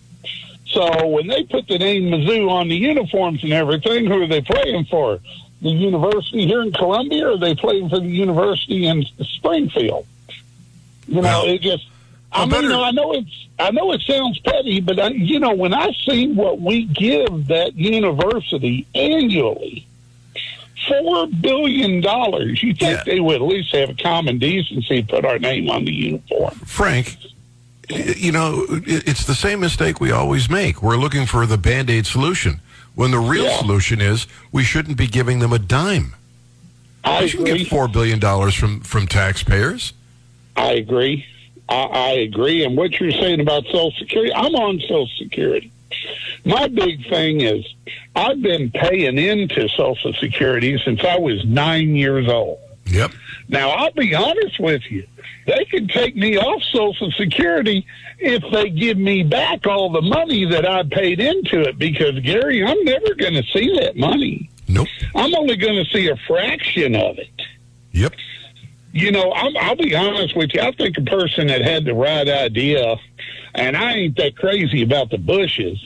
So 0.67 1.07
when 1.07 1.27
they 1.27 1.45
put 1.45 1.69
the 1.69 1.79
name 1.79 2.05
Mizzou 2.05 2.51
on 2.51 2.69
the 2.69 2.77
uniforms 2.77 3.43
and 3.43 3.53
everything, 3.53 4.07
who 4.07 4.23
are 4.23 4.27
they 4.27 4.41
playing 4.41 4.85
for? 4.87 5.19
The 5.61 5.71
university 5.71 6.47
here 6.47 6.63
in 6.63 6.73
Columbia, 6.73 7.29
or 7.29 7.33
are 7.33 7.39
they 7.39 7.55
playing 7.55 7.89
for 7.89 8.01
the 8.01 8.07
university 8.09 8.87
in 8.87 9.05
Springfield? 9.23 10.07
You 11.07 11.23
know, 11.23 11.47
it 11.47 11.61
just. 11.61 11.87
I 12.33 12.41
mean, 12.41 12.51
better- 12.51 12.63
you 12.65 12.69
know, 12.71 12.83
I 12.85 12.91
know 12.91 13.13
it's. 13.13 13.47
I 13.59 13.71
know 13.71 13.93
it 13.93 14.01
sounds 14.03 14.39
petty, 14.41 14.81
but 14.81 14.99
I, 14.99 15.09
you 15.09 15.39
know, 15.39 15.55
when 15.55 15.73
I 15.75 15.93
see 16.09 16.33
what 16.33 16.61
we 16.61 16.85
give 16.85 17.49
that 17.49 17.75
university 17.77 18.87
annually, 18.95 19.87
four 20.89 21.27
billion 21.27 22.01
dollars, 22.01 22.63
you 22.63 22.75
think 22.75 22.99
Yeah. 22.99 23.03
they 23.05 23.21
would 23.21 23.37
at 23.37 23.43
least 23.43 23.75
have 23.75 23.97
common 23.99 24.39
decency, 24.39 24.99
and 24.99 25.09
put 25.09 25.25
our 25.25 25.39
name 25.39 25.71
on 25.71 25.85
the 25.85 25.93
uniform? 25.93 26.55
Frank, 26.67 27.17
you 27.89 28.33
know, 28.33 28.65
it's 28.69 29.25
the 29.27 29.35
same 29.35 29.61
mistake 29.61 30.01
we 30.01 30.11
always 30.11 30.49
make. 30.49 30.83
We're 30.83 30.97
looking 30.97 31.27
for 31.27 31.47
the 31.47 31.59
band 31.59 31.91
aid 31.91 32.07
solution 32.07 32.61
when 32.95 33.11
the 33.11 33.19
real 33.19 33.45
Yeah. 33.45 33.59
solution 33.59 34.01
is 34.01 34.27
we 34.51 34.65
shouldn't 34.65 34.97
be 34.97 35.07
giving 35.07 35.39
them 35.41 35.53
a 35.53 35.59
dime. 35.59 36.15
I 37.05 37.27
should 37.27 37.45
get 37.45 37.67
$4 37.67 37.93
billion 37.93 38.21
from, 38.53 38.81
from 38.81 39.07
taxpayers. 39.09 39.93
I 40.57 40.73
agree. 40.75 41.27
I, 41.69 41.75
I 41.83 42.11
agree. 42.11 42.65
And 42.65 42.77
what 42.77 43.01
you're 43.01 43.11
saying 43.11 43.41
about 43.41 43.65
Social 43.67 43.93
Security, 43.99 44.33
I'm 44.33 44.55
on 44.55 44.79
Social 44.81 45.09
Security. 45.19 45.73
My 46.45 46.69
big 46.69 47.09
thing 47.09 47.41
is 47.41 47.65
I've 48.17 48.43
been 48.43 48.71
paying 48.71 49.19
into 49.19 49.69
Social 49.69 50.13
Security 50.15 50.81
since 50.85 51.05
I 51.05 51.19
was 51.19 51.45
nine 51.45 51.95
years 51.95 52.29
old. 52.29 52.59
Yep. 52.87 53.13
Now, 53.49 53.71
I'll 53.71 53.93
be 53.93 54.15
honest 54.15 54.59
with 54.59 54.83
you. 54.91 55.07
They 55.47 55.65
can 55.67 55.89
take 55.89 56.17
me 56.17 56.37
off 56.37 56.63
Social 56.73 57.11
Security 57.13 57.87
if 58.19 58.43
they 58.53 58.71
give 58.71 58.99
me 58.99 59.23
back 59.23 59.67
all 59.67 59.91
the 59.91 60.03
money 60.03 60.45
that 60.47 60.67
I 60.69 60.83
paid 60.85 61.21
into 61.21 61.61
it 61.63 61.79
because, 61.79 62.19
Gary, 62.21 62.65
I'm 62.65 62.83
never 62.85 63.15
going 63.15 63.35
to 63.35 63.43
see 63.53 63.77
that 63.81 63.97
money. 63.97 64.51
Nope. 64.69 64.89
I'm 65.15 65.35
only 65.35 65.57
going 65.57 65.85
to 65.85 65.91
see 65.91 66.09
a 66.09 66.17
fraction 66.27 66.95
of 66.95 67.19
it. 67.19 67.43
Yep. 67.93 68.15
You 68.93 69.11
know, 69.11 69.33
I'm, 69.33 69.57
I'll 69.57 69.77
be 69.77 69.95
honest 69.95 70.37
with 70.37 70.51
you. 70.55 70.61
I 70.61 70.73
think 70.73 70.99
a 70.99 71.03
person 71.03 71.47
that 71.49 71.63
had 71.63 71.85
the 71.85 71.95
right 71.95 72.29
idea, 72.29 72.97
and 73.55 73.77
I 73.77 73.93
ain't 73.93 74.17
that 74.17 74.37
crazy 74.37 74.83
about 74.83 75.11
the 75.11 75.19
Bushes, 75.19 75.79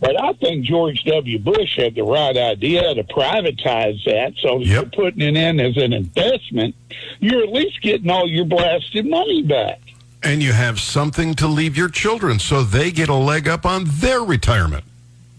but 0.00 0.20
I 0.20 0.32
think 0.34 0.64
George 0.64 1.04
W. 1.04 1.38
Bush 1.38 1.76
had 1.76 1.94
the 1.94 2.02
right 2.02 2.36
idea 2.36 2.94
to 2.94 3.04
privatize 3.04 4.02
that. 4.04 4.34
So 4.40 4.60
if 4.60 4.66
Yep. 4.68 4.70
you're 4.96 5.04
putting 5.04 5.22
it 5.22 5.36
in 5.36 5.60
as 5.60 5.76
an 5.76 5.92
investment, 5.92 6.74
you're 7.20 7.42
at 7.42 7.52
least 7.52 7.80
getting 7.82 8.10
all 8.10 8.28
your 8.28 8.44
blasted 8.46 9.06
money 9.06 9.42
back. 9.42 9.80
And 10.22 10.42
you 10.42 10.52
have 10.52 10.80
something 10.80 11.34
to 11.34 11.46
leave 11.46 11.76
your 11.76 11.88
children 11.88 12.38
so 12.38 12.62
they 12.62 12.90
get 12.90 13.08
a 13.08 13.14
leg 13.14 13.48
up 13.48 13.64
on 13.64 13.84
their 13.86 14.20
retirement. 14.20 14.84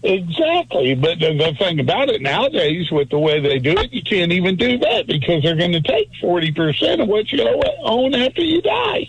Exactly. 0.02 0.94
But 0.94 1.20
the, 1.20 1.34
the 1.34 1.54
thing 1.58 1.78
about 1.78 2.08
it 2.08 2.20
nowadays, 2.22 2.90
with 2.90 3.08
the 3.10 3.18
way 3.18 3.40
they 3.40 3.58
do 3.60 3.70
it, 3.72 3.92
you 3.92 4.02
can't 4.02 4.32
even 4.32 4.56
do 4.56 4.78
that 4.78 5.06
because 5.06 5.42
they're 5.42 5.56
going 5.56 5.72
to 5.72 5.80
take 5.80 6.10
40% 6.20 7.00
of 7.00 7.08
what 7.08 7.30
you 7.32 7.42
own 7.82 8.14
after 8.14 8.42
you 8.42 8.60
die. 8.62 9.06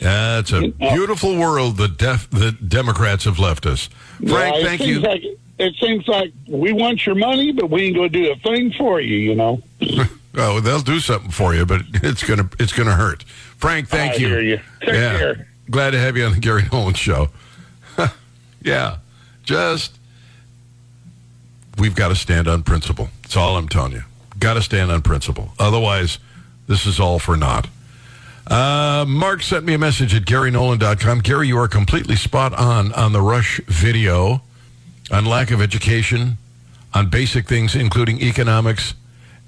That's 0.00 0.52
a 0.52 0.68
beautiful 0.68 1.36
world 1.38 1.76
the 1.76 1.88
def- 1.88 2.30
the 2.30 2.52
Democrats 2.52 3.24
have 3.24 3.38
left 3.38 3.66
us. 3.66 3.88
Frank, 4.26 4.56
Yeah, 4.56 4.62
thank 4.64 4.80
you. 4.86 5.00
Like, 5.00 5.22
it 5.58 5.74
seems 5.80 6.06
like 6.06 6.32
we 6.46 6.72
want 6.72 7.04
your 7.04 7.14
money, 7.16 7.50
but 7.52 7.68
we 7.70 7.82
ain't 7.84 7.96
going 7.96 8.12
to 8.12 8.22
do 8.24 8.30
a 8.32 8.36
thing 8.36 8.72
for 8.72 9.00
you. 9.00 9.16
You 9.16 9.34
know. 9.34 9.62
Oh, 10.40 10.60
they'll 10.60 10.80
do 10.82 11.00
something 11.00 11.32
for 11.32 11.52
you, 11.52 11.66
but 11.66 11.80
it's 11.94 12.22
gonna 12.22 12.48
it's 12.60 12.72
gonna 12.72 12.94
hurt. 12.94 13.24
Frank, 13.56 13.88
thank 13.88 14.12
I 14.12 14.16
you. 14.18 14.28
hear 14.28 14.40
you. 14.40 14.60
Take 14.80 14.90
care. 14.90 15.48
Glad 15.68 15.90
to 15.92 15.98
have 15.98 16.16
you 16.16 16.26
on 16.26 16.32
the 16.34 16.38
Gary 16.38 16.62
Nolan 16.72 16.94
show. 16.94 17.30
yeah, 18.62 18.98
just 19.42 19.98
we've 21.76 21.96
got 21.96 22.08
to 22.08 22.14
stand 22.14 22.46
on 22.46 22.62
principle. 22.62 23.08
That's 23.22 23.36
all 23.36 23.56
I'm 23.56 23.68
telling 23.68 23.92
you. 23.92 24.04
Got 24.38 24.54
to 24.54 24.62
stand 24.62 24.92
on 24.92 25.02
principle. 25.02 25.50
Otherwise, 25.58 26.18
this 26.68 26.86
is 26.86 27.00
all 27.00 27.18
for 27.18 27.36
naught. 27.36 27.66
Uh, 28.48 29.04
Mark 29.06 29.42
sent 29.42 29.64
me 29.66 29.74
a 29.74 29.78
message 29.78 30.14
at 30.14 30.22
GaryNolan.com. 30.22 31.20
Gary, 31.20 31.48
you 31.48 31.58
are 31.58 31.68
completely 31.68 32.16
spot 32.16 32.54
on 32.54 32.92
on 32.94 33.12
the 33.12 33.20
Rush 33.20 33.60
video 33.66 34.40
on 35.10 35.24
lack 35.26 35.50
of 35.50 35.60
education, 35.60 36.38
on 36.94 37.08
basic 37.08 37.46
things, 37.46 37.74
including 37.74 38.20
economics, 38.22 38.94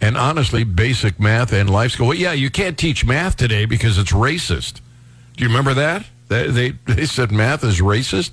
and 0.00 0.16
honestly, 0.16 0.64
basic 0.64 1.18
math 1.18 1.52
and 1.52 1.70
life 1.70 1.92
skill. 1.92 2.08
Well, 2.08 2.16
yeah, 2.16 2.32
you 2.32 2.50
can't 2.50 2.76
teach 2.76 3.04
math 3.04 3.36
today 3.36 3.64
because 3.64 3.98
it's 3.98 4.12
racist. 4.12 4.80
Do 5.36 5.44
you 5.44 5.48
remember 5.48 5.74
that? 5.74 6.06
They, 6.28 6.48
they, 6.48 6.70
they 6.86 7.06
said 7.06 7.32
math 7.32 7.64
is 7.64 7.80
racist. 7.80 8.32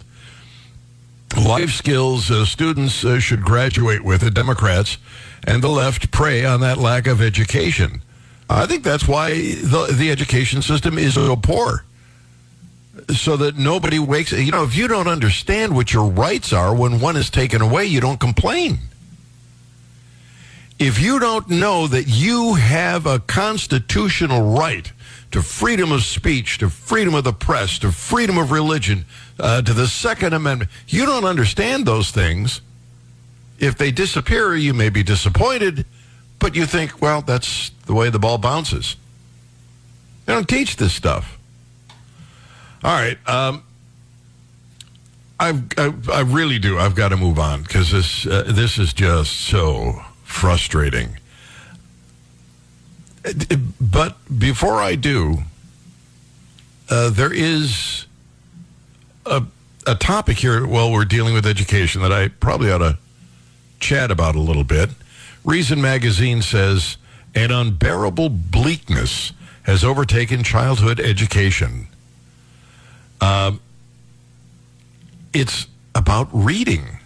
Life 1.36 1.72
skills 1.72 2.32
uh, 2.32 2.46
students 2.46 3.04
uh, 3.04 3.20
should 3.20 3.42
graduate 3.42 4.04
with, 4.04 4.22
the 4.22 4.32
Democrats 4.32 4.98
and 5.44 5.62
the 5.62 5.68
left 5.68 6.12
prey 6.12 6.46
on 6.46 6.62
that 6.62 6.78
lack 6.78 7.08
of 7.08 7.22
education. 7.22 8.02
I 8.50 8.66
think 8.66 8.84
that's 8.84 9.08
why 9.08 9.32
the, 9.32 9.94
the 9.98 10.10
education 10.10 10.62
system 10.62 10.98
is 10.98 11.16
so 11.16 11.36
poor. 11.36 11.84
So 13.10 13.38
that 13.38 13.58
nobody 13.58 14.00
wakes, 14.00 14.32
you 14.32 14.52
know, 14.52 14.64
if 14.64 14.76
you 14.76 14.88
don't 14.88 15.08
understand 15.08 15.76
what 15.76 15.94
your 15.94 16.10
rights 16.10 16.52
are 16.52 16.76
when 16.76 17.00
one 17.00 17.16
is 17.16 17.30
taken 17.30 17.62
away, 17.62 17.86
you 17.86 18.02
don't 18.02 18.20
complain. 18.20 18.80
If 20.80 21.00
you 21.00 21.20
don't 21.20 21.50
know 21.50 21.88
that 21.88 22.08
you 22.08 22.56
have 22.56 23.06
a 23.06 23.20
constitutional 23.20 24.58
right 24.58 24.92
to 25.32 25.42
freedom 25.42 25.92
of 25.92 26.04
speech, 26.04 26.58
to 26.60 26.70
freedom 26.70 27.14
of 27.14 27.24
the 27.24 27.34
press, 27.34 27.80
to 27.80 27.92
freedom 27.92 28.38
of 28.38 28.52
religion, 28.52 29.06
uh, 29.40 29.62
to 29.62 29.74
the 29.74 29.88
Second 29.88 30.34
Amendment, 30.34 30.70
you 30.88 31.06
don't 31.06 31.26
understand 31.26 31.86
those 31.86 32.12
things. 32.12 32.62
If 33.60 33.78
they 33.78 33.92
disappear, 33.92 34.56
you 34.56 34.74
may 34.74 34.90
be 34.90 35.04
disappointed, 35.04 35.86
but 36.40 36.56
you 36.56 36.66
think, 36.66 37.02
well, 37.02 37.22
that's 37.22 37.72
the 37.88 37.94
way 37.94 38.10
the 38.10 38.20
ball 38.20 38.38
bounces. 38.38 38.96
They 40.26 40.34
don't 40.34 40.48
teach 40.48 40.76
this 40.76 40.94
stuff. 40.94 41.38
All 42.84 42.94
right. 42.94 43.18
Um, 43.28 43.64
I've, 45.40 45.64
I, 45.78 45.94
I 46.14 46.22
really 46.22 46.60
do. 46.60 46.78
I've 46.78 46.96
got 46.96 47.10
to 47.10 47.18
move 47.18 47.40
on 47.40 47.64
because 47.64 47.92
this 47.92 48.26
uh, 48.26 48.44
this 48.48 48.78
is 48.78 48.94
just 48.94 49.32
so 49.34 50.02
frustrating. 50.24 51.18
But 53.80 54.18
before 54.40 54.82
I 54.82 54.96
do, 54.96 55.40
uh, 56.90 57.10
there 57.10 57.34
is 57.34 58.06
a, 59.26 59.44
a 59.86 59.96
topic 59.96 60.38
here 60.38 60.66
while 60.66 60.92
we're 60.92 61.06
dealing 61.06 61.34
with 61.34 61.46
education 61.46 62.02
that 62.02 62.14
I 62.14 62.30
probably 62.30 62.72
ought 62.72 62.78
to 62.80 62.98
chat 63.80 64.12
about 64.12 64.36
a 64.36 64.40
little 64.40 64.64
bit. 64.64 64.90
Reason 65.44 65.82
magazine 65.82 66.42
says 66.42 66.98
an 67.38 67.52
unbearable 67.52 68.30
bleakness 68.30 69.32
has 69.62 69.84
overtaken 69.84 70.44
childhood 70.44 71.00
education. 71.00 71.88
Um, 73.22 73.60
it's 75.34 75.68
about 75.94 76.30
reading. 76.32 76.98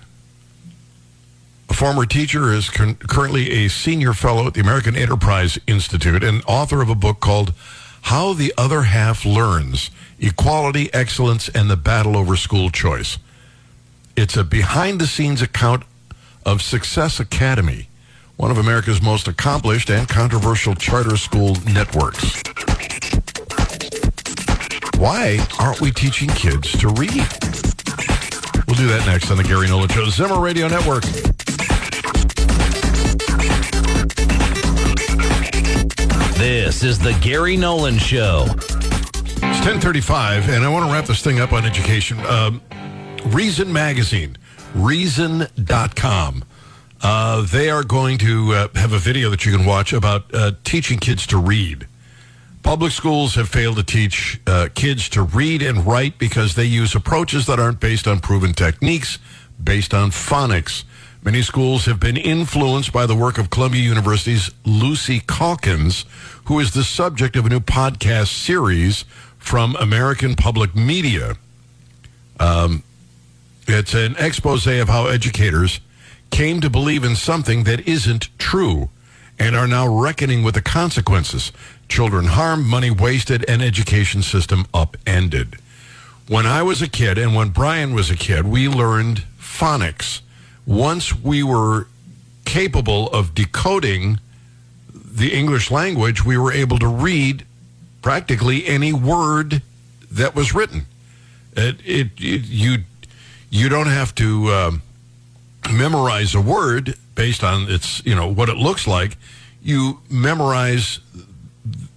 A 1.70 1.74
former 1.74 2.06
teacher 2.06 2.54
is 2.54 2.70
con- 2.70 2.96
currently 2.96 3.52
a 3.52 3.67
senior 3.67 4.13
fellow 4.13 4.48
at 4.48 4.54
the 4.54 4.62
American 4.62 4.96
Enterprise 4.96 5.60
Institute 5.67 6.24
and 6.24 6.41
author 6.48 6.82
of 6.82 6.89
a 6.89 6.96
book 6.96 7.20
called 7.20 7.54
How 8.04 8.32
the 8.32 8.54
Other 8.58 8.84
Half 8.84 9.26
Learns 9.26 9.91
Equality, 10.17 10.94
Excellence, 10.94 11.50
and 11.50 11.70
the 11.70 11.76
Battle 11.76 12.15
Over 12.15 12.38
School 12.38 12.70
Choice. 12.70 13.17
It's 14.15 14.38
a 14.38 14.46
behind 14.46 15.02
the 15.02 15.08
scenes 15.08 15.41
account 15.41 15.84
of 16.46 16.62
Success 16.62 17.20
Academy, 17.20 17.88
one 18.41 18.49
of 18.49 18.58
America's 18.58 19.04
most 19.04 19.27
accomplished 19.27 19.91
and 19.91 20.10
controversial 20.10 20.73
charter 20.73 21.15
school 21.15 21.56
networks. 21.73 22.41
Why 24.97 25.38
aren't 25.60 25.80
we 25.80 25.91
teaching 25.91 26.27
kids 26.30 26.71
to 26.80 26.88
read? 26.88 27.27
We'll 28.65 28.77
do 28.77 28.88
that 28.88 29.04
next 29.06 29.30
on 29.30 29.38
the 29.38 29.43
Gary 29.43 29.67
Nolan 29.67 29.89
Show, 29.89 30.10
Zimmer 30.10 30.39
Radio 30.39 30.67
Network. 30.67 31.04
This 36.34 36.84
is 36.84 36.97
the 36.97 37.15
Gary 37.21 37.58
Nolan 37.58 37.99
Show. 37.99 38.45
It's 38.47 39.62
1035, 39.67 40.49
and 40.49 40.65
I 40.65 40.69
want 40.69 40.88
to 40.88 40.91
wrap 40.91 41.06
this 41.06 41.21
thing 41.21 41.39
up 41.39 41.54
on 41.54 41.63
education. 41.63 42.19
Um, 42.25 42.60
Reason 43.27 43.71
Magazine, 43.71 44.36
reason.com. 44.73 46.43
Uh, 47.01 47.41
they 47.41 47.69
are 47.69 47.83
going 47.83 48.17
to 48.19 48.53
uh, 48.53 48.67
have 48.75 48.93
a 48.93 48.99
video 48.99 49.29
that 49.29 49.45
you 49.45 49.55
can 49.55 49.65
watch 49.65 49.91
about 49.91 50.23
uh, 50.33 50.51
teaching 50.63 50.99
kids 50.99 51.25
to 51.27 51.37
read. 51.37 51.87
Public 52.61 52.91
schools 52.91 53.33
have 53.35 53.49
failed 53.49 53.77
to 53.77 53.83
teach 53.83 54.39
uh, 54.45 54.69
kids 54.75 55.09
to 55.09 55.23
read 55.23 55.63
and 55.63 55.85
write 55.85 56.19
because 56.19 56.53
they 56.53 56.65
use 56.65 56.93
approaches 56.93 57.47
that 57.47 57.59
aren't 57.59 57.79
based 57.79 58.07
on 58.07 58.19
proven 58.19 58.53
techniques, 58.53 59.17
based 59.63 59.95
on 59.95 60.11
phonics. 60.11 60.83
Many 61.23 61.41
schools 61.41 61.85
have 61.85 61.99
been 61.99 62.17
influenced 62.17 62.93
by 62.93 63.07
the 63.07 63.15
work 63.15 63.39
of 63.39 63.49
Columbia 63.49 63.81
University's 63.81 64.51
Lucy 64.63 65.21
Calkins, 65.21 66.05
who 66.45 66.59
is 66.59 66.71
the 66.71 66.83
subject 66.83 67.35
of 67.35 67.47
a 67.47 67.49
new 67.49 67.59
podcast 67.59 68.27
series 68.27 69.05
from 69.39 69.75
American 69.77 70.35
Public 70.35 70.75
Media. 70.75 71.35
Um, 72.39 72.83
it's 73.67 73.93
an 73.95 74.15
expose 74.19 74.67
of 74.67 74.87
how 74.87 75.07
educators 75.07 75.79
came 76.32 76.62
to 76.62 76.70
believe 76.70 77.04
in 77.04 77.15
something 77.15 77.65
that 77.65 77.88
isn't 77.88 78.30
true 78.39 78.89
and 79.38 79.56
are 79.56 79.67
now 79.67 79.88
reckoning 79.88 80.44
with 80.44 80.56
the 80.56 80.62
consequences. 80.62 81.52
Children 81.88 82.26
harmed, 82.26 82.65
money 82.65 82.89
wasted, 82.89 83.48
and 83.50 83.62
education 83.62 84.22
system 84.22 84.65
upended. 84.74 85.58
When 86.28 86.46
I 86.46 86.63
was 86.63 86.82
a 86.82 86.89
kid 86.89 87.17
and 87.17 87.36
when 87.36 87.50
Brian 87.50 87.94
was 87.94 88.10
a 88.10 88.15
kid, 88.15 88.48
we 88.48 88.67
learned 88.67 89.24
phonics. 89.39 90.22
Once 90.65 91.13
we 91.13 91.44
were 91.44 91.88
capable 92.46 93.10
of 93.10 93.36
decoding 93.36 94.20
the 94.94 95.34
English 95.34 95.72
language, 95.72 96.24
we 96.24 96.38
were 96.38 96.54
able 96.54 96.80
to 96.80 96.88
read 96.88 97.46
practically 98.02 98.65
any 98.65 98.94
word 98.94 99.62
that 100.12 100.36
was 100.36 100.54
written. 100.54 100.86
It, 101.54 101.78
it, 101.86 102.08
it 102.17 102.46
you 102.46 102.84
you 103.50 103.67
don't 103.67 103.88
have 103.88 104.15
to 104.15 104.48
um, 104.54 104.82
memorize 105.69 106.34
a 106.34 106.41
word 106.41 106.95
based 107.15 107.43
on 107.43 107.69
its 107.69 108.04
you 108.06 108.15
know 108.15 108.32
what 108.32 108.50
it 108.50 108.58
looks 108.58 108.88
like. 108.88 109.17
You 109.62 110.00
memorize 110.10 111.00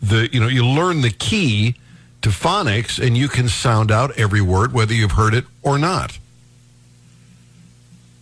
the 0.03 0.29
you 0.33 0.41
know 0.41 0.49
you 0.49 0.67
learn 0.67 1.01
the 1.01 1.11
key 1.11 1.77
to 2.23 2.31
phonics, 2.31 3.05
and 3.05 3.17
you 3.17 3.29
can 3.29 3.49
sound 3.49 3.91
out 3.91 4.17
every 4.19 4.41
word 4.41 4.73
whether 4.73 4.95
you've 4.95 5.13
heard 5.13 5.35
it 5.35 5.45
or 5.63 5.79
not. 5.79 6.19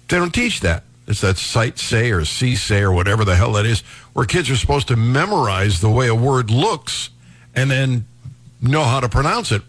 They 0.09 0.18
don't 0.18 0.35
teach 0.35 0.61
that. 0.61 0.85
It's 1.07 1.20
that 1.20 1.38
sight 1.38 1.78
say 1.78 2.11
or 2.11 2.24
see 2.24 2.55
say 2.55 2.83
or 2.83 2.92
whatever 2.92 3.24
the 3.24 3.37
hell 3.37 3.52
that 3.52 3.66
is, 3.66 3.81
where 4.12 4.26
kids 4.26 4.50
are 4.50 4.57
supposed 4.57 4.88
to 4.88 4.96
memorize 4.96 5.81
the 5.81 5.90
way 5.90 6.09
a 6.09 6.14
word 6.14 6.50
looks 6.50 7.11
and 7.55 7.70
then 7.70 8.07
know 8.61 8.85
how 8.85 9.00
to 9.00 9.09
pronounce 9.09 9.52
it. 9.52 9.62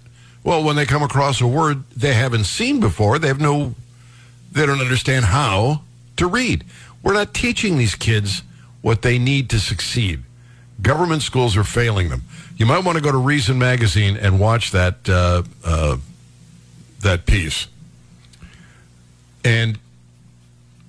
Well, 0.44 0.64
when 0.64 0.76
they 0.76 0.86
come 0.86 1.02
across 1.02 1.42
a 1.42 1.48
word 1.48 1.84
they 1.96 2.14
haven't 2.14 2.44
seen 2.44 2.80
before, 2.80 3.18
they 3.20 3.28
have 3.28 3.40
no, 3.40 3.76
they 4.54 4.66
don't 4.66 4.80
understand 4.80 5.26
how 5.26 5.82
to 6.18 6.28
read. 6.28 6.64
We're 7.02 7.14
not 7.14 7.34
teaching 7.34 7.78
these 7.78 7.96
kids 7.96 8.44
what 8.82 9.02
they 9.02 9.20
need 9.20 9.50
to 9.50 9.60
succeed. 9.60 10.24
Government 10.82 11.22
schools 11.22 11.58
are 11.58 11.64
failing 11.64 12.10
them. 12.10 12.24
You 12.56 12.66
might 12.66 12.84
want 12.84 12.98
to 12.98 13.04
go 13.04 13.12
to 13.12 13.18
Reason 13.18 13.58
Magazine 13.58 14.16
and 14.18 14.40
watch 14.40 14.72
that 14.72 15.10
uh, 15.10 15.44
uh, 15.64 15.98
that 17.02 17.26
piece. 17.26 17.68
And 19.44 19.80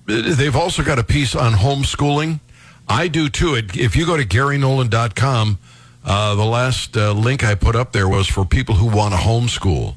they've 0.05 0.55
also 0.55 0.83
got 0.83 0.99
a 0.99 1.03
piece 1.03 1.35
on 1.35 1.53
homeschooling. 1.53 2.39
I 2.87 3.07
do 3.07 3.29
too. 3.29 3.55
If 3.73 3.95
you 3.95 4.05
go 4.05 4.15
to 4.15 4.25
GaryNolan.com, 4.25 5.57
uh, 6.05 6.35
the 6.35 6.45
last 6.45 6.95
uh, 6.95 7.11
link 7.13 7.43
I 7.43 7.55
put 7.55 7.75
up 7.75 7.91
there 7.91 8.07
was 8.07 8.27
for 8.27 8.45
people 8.45 8.75
who 8.75 8.95
want 8.95 9.13
to 9.13 9.19
homeschool. 9.19 9.95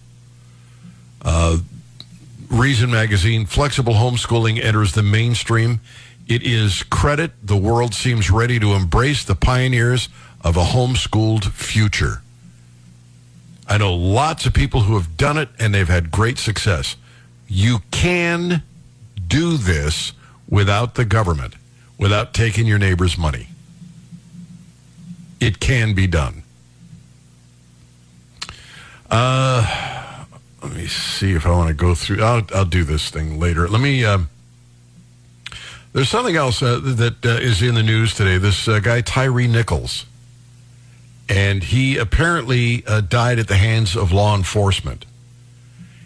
Reason 2.58 2.90
Magazine, 2.90 3.46
flexible 3.46 3.92
homeschooling 3.92 4.60
enters 4.60 4.92
the 4.92 5.02
mainstream. 5.02 5.80
It 6.26 6.42
is 6.42 6.82
credit. 6.82 7.30
The 7.40 7.56
world 7.56 7.94
seems 7.94 8.32
ready 8.32 8.58
to 8.58 8.72
embrace 8.72 9.22
the 9.22 9.36
pioneers 9.36 10.08
of 10.40 10.56
a 10.56 10.64
homeschooled 10.64 11.52
future. 11.52 12.20
I 13.68 13.78
know 13.78 13.94
lots 13.94 14.44
of 14.44 14.54
people 14.54 14.80
who 14.80 14.94
have 14.96 15.16
done 15.16 15.38
it 15.38 15.50
and 15.60 15.72
they've 15.72 15.86
had 15.88 16.10
great 16.10 16.36
success. 16.36 16.96
You 17.46 17.78
can 17.92 18.64
do 19.28 19.56
this 19.56 20.12
without 20.48 20.96
the 20.96 21.04
government, 21.04 21.54
without 21.96 22.34
taking 22.34 22.66
your 22.66 22.78
neighbor's 22.78 23.16
money. 23.16 23.50
It 25.38 25.60
can 25.60 25.94
be 25.94 26.08
done. 26.08 26.42
Uh, 29.08 29.97
let 30.62 30.72
me 30.72 30.86
see 30.86 31.32
if 31.32 31.46
I 31.46 31.50
want 31.50 31.68
to 31.68 31.74
go 31.74 31.94
through. 31.94 32.22
I'll, 32.22 32.42
I'll 32.54 32.64
do 32.64 32.84
this 32.84 33.10
thing 33.10 33.38
later. 33.38 33.68
Let 33.68 33.80
me. 33.80 34.04
Uh, 34.04 34.20
there's 35.92 36.08
something 36.08 36.36
else 36.36 36.62
uh, 36.62 36.80
that 36.82 37.24
uh, 37.24 37.30
is 37.30 37.62
in 37.62 37.74
the 37.74 37.82
news 37.82 38.14
today. 38.14 38.38
This 38.38 38.68
uh, 38.68 38.78
guy, 38.80 39.00
Tyre 39.00 39.48
Nichols, 39.48 40.04
and 41.28 41.62
he 41.62 41.96
apparently 41.96 42.84
uh, 42.86 43.00
died 43.00 43.38
at 43.38 43.48
the 43.48 43.56
hands 43.56 43.96
of 43.96 44.12
law 44.12 44.36
enforcement. 44.36 45.06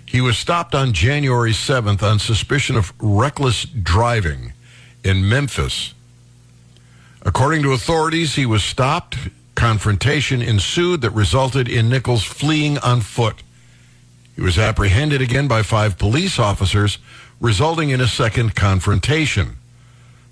He 0.07 0.21
was 0.21 0.37
stopped 0.37 0.75
on 0.75 0.93
January 0.93 1.53
7th 1.53 2.03
on 2.03 2.19
suspicion 2.19 2.77
of 2.77 2.93
reckless 3.01 3.65
driving 3.65 4.53
in 5.03 5.27
Memphis. 5.29 5.95
According 7.23 7.63
to 7.63 7.73
authorities, 7.73 8.35
he 8.35 8.45
was 8.45 8.63
stopped. 8.63 9.17
Confrontation 9.55 10.43
ensued 10.43 11.01
that 11.01 11.11
resulted 11.11 11.69
in 11.69 11.89
Nichols 11.89 12.25
fleeing 12.25 12.79
on 12.79 13.01
foot. 13.01 13.43
He 14.35 14.41
was 14.41 14.59
apprehended 14.59 15.21
again 15.21 15.49
by 15.49 15.63
five 15.63 15.99
police 15.99 16.39
officers, 16.39 16.99
resulting 17.41 17.91
in 17.91 18.01
a 18.01 18.07
second 18.07 18.55
confrontation. 18.55 19.57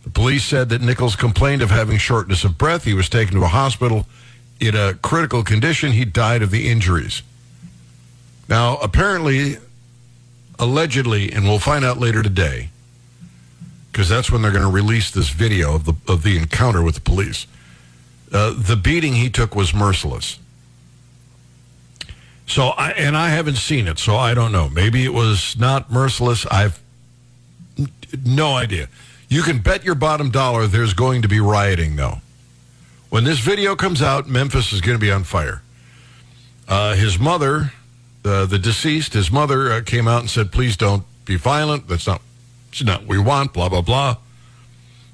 The 0.04 0.10
police 0.10 0.44
said 0.44 0.70
that 0.70 0.80
Nichols 0.80 1.16
complained 1.16 1.60
of 1.60 1.70
having 1.70 1.98
shortness 1.98 2.44
of 2.44 2.56
breath. 2.56 2.84
He 2.84 2.94
was 2.94 3.08
taken 3.08 3.34
to 3.34 3.44
a 3.44 3.48
hospital 3.48 4.06
in 4.58 4.74
a 4.74 4.94
critical 4.94 5.42
condition. 5.42 5.92
He 5.92 6.04
died 6.04 6.42
of 6.42 6.50
the 6.50 6.68
injuries. 6.68 7.22
Now, 8.48 8.76
apparently, 8.78 9.58
allegedly, 10.58 11.32
and 11.32 11.44
we'll 11.44 11.58
find 11.58 11.84
out 11.84 11.98
later 11.98 12.22
today, 12.22 12.70
because 13.92 14.08
that's 14.08 14.30
when 14.30 14.42
they're 14.42 14.50
going 14.52 14.64
to 14.64 14.70
release 14.70 15.10
this 15.10 15.30
video 15.30 15.74
of 15.74 15.84
the 15.84 15.94
of 16.10 16.22
the 16.22 16.36
encounter 16.36 16.82
with 16.82 16.94
the 16.94 17.00
police. 17.00 17.46
Uh, 18.32 18.54
the 18.56 18.76
beating 18.76 19.14
he 19.14 19.28
took 19.28 19.54
was 19.54 19.74
merciless. 19.74 20.38
So, 22.50 22.68
I, 22.68 22.90
and 22.90 23.16
I 23.16 23.30
haven't 23.30 23.56
seen 23.56 23.86
it, 23.86 23.98
so 23.98 24.16
I 24.16 24.34
don't 24.34 24.52
know. 24.52 24.68
Maybe 24.68 25.04
it 25.04 25.14
was 25.14 25.56
not 25.58 25.90
merciless. 25.90 26.46
I've 26.46 26.80
no 28.24 28.54
idea. 28.54 28.88
You 29.28 29.42
can 29.42 29.60
bet 29.60 29.84
your 29.84 29.94
bottom 29.94 30.30
dollar 30.30 30.66
there's 30.66 30.92
going 30.92 31.22
to 31.22 31.28
be 31.28 31.40
rioting, 31.40 31.96
though. 31.96 32.18
When 33.08 33.24
this 33.24 33.38
video 33.38 33.76
comes 33.76 34.02
out, 34.02 34.28
Memphis 34.28 34.72
is 34.72 34.80
going 34.80 34.98
to 34.98 35.00
be 35.00 35.12
on 35.12 35.24
fire. 35.24 35.62
Uh, 36.68 36.94
his 36.94 37.18
mother 37.18 37.72
uh, 38.24 38.44
the 38.46 38.58
deceased, 38.58 39.14
his 39.14 39.30
mother, 39.30 39.72
uh, 39.72 39.80
came 39.80 40.06
out 40.06 40.20
and 40.20 40.30
said, 40.30 40.52
"Please 40.52 40.76
don't 40.76 41.04
be 41.24 41.36
violent. 41.36 41.88
That's 41.88 42.06
not, 42.06 42.20
that's 42.66 42.84
not 42.84 43.00
what 43.00 43.08
we 43.08 43.18
want." 43.18 43.52
Blah 43.52 43.68
blah 43.68 43.80
blah. 43.80 44.16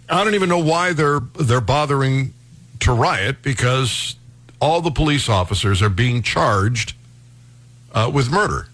I 0.09 0.25
don't 0.25 0.35
even 0.35 0.49
know 0.49 0.59
why 0.59 0.93
they're 0.93 1.21
they're 1.39 1.61
bothering 1.61 2.35
to 2.81 2.93
riot 2.93 3.43
because 3.43 4.17
all 4.61 4.81
the 4.81 4.91
police 4.91 5.29
officers 5.29 5.83
are 5.83 5.89
being 5.89 6.23
charged 6.23 6.95
uh, 7.97 8.11
with 8.13 8.31
murder. 8.31 8.69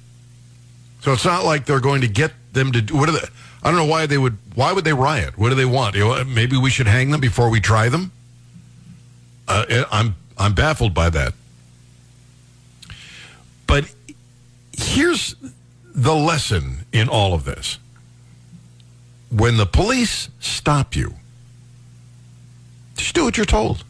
So 1.00 1.12
it's 1.12 1.24
not 1.24 1.44
like 1.44 1.64
they're 1.64 1.80
going 1.80 2.02
to 2.02 2.08
get 2.08 2.32
them 2.52 2.72
to 2.72 2.82
do 2.82 2.94
what 2.96 3.08
are 3.08 3.12
they? 3.12 3.26
I 3.62 3.70
don't 3.70 3.76
know 3.76 3.86
why 3.86 4.06
they 4.06 4.18
would. 4.18 4.36
Why 4.54 4.72
would 4.72 4.84
they 4.84 4.92
riot? 4.92 5.38
What 5.38 5.48
do 5.48 5.54
they 5.54 5.64
want? 5.64 5.94
You 5.94 6.04
know, 6.04 6.24
maybe 6.24 6.56
we 6.58 6.68
should 6.68 6.88
hang 6.88 7.10
them 7.10 7.20
before 7.20 7.48
we 7.48 7.60
try 7.60 7.88
them. 7.88 8.10
Uh, 9.48 9.84
I'm 9.90 10.16
I'm 10.36 10.54
baffled 10.54 10.92
by 10.92 11.08
that. 11.10 11.32
But 13.66 13.92
here's 14.72 15.36
the 15.94 16.14
lesson 16.14 16.84
in 16.92 17.08
all 17.08 17.32
of 17.32 17.44
this. 17.44 17.78
When 19.30 19.56
the 19.56 19.66
police 19.66 20.28
stop 20.40 20.94
you, 20.94 21.14
just 22.96 23.14
do 23.14 23.24
what 23.24 23.36
you're 23.36 23.46
told. 23.46 23.84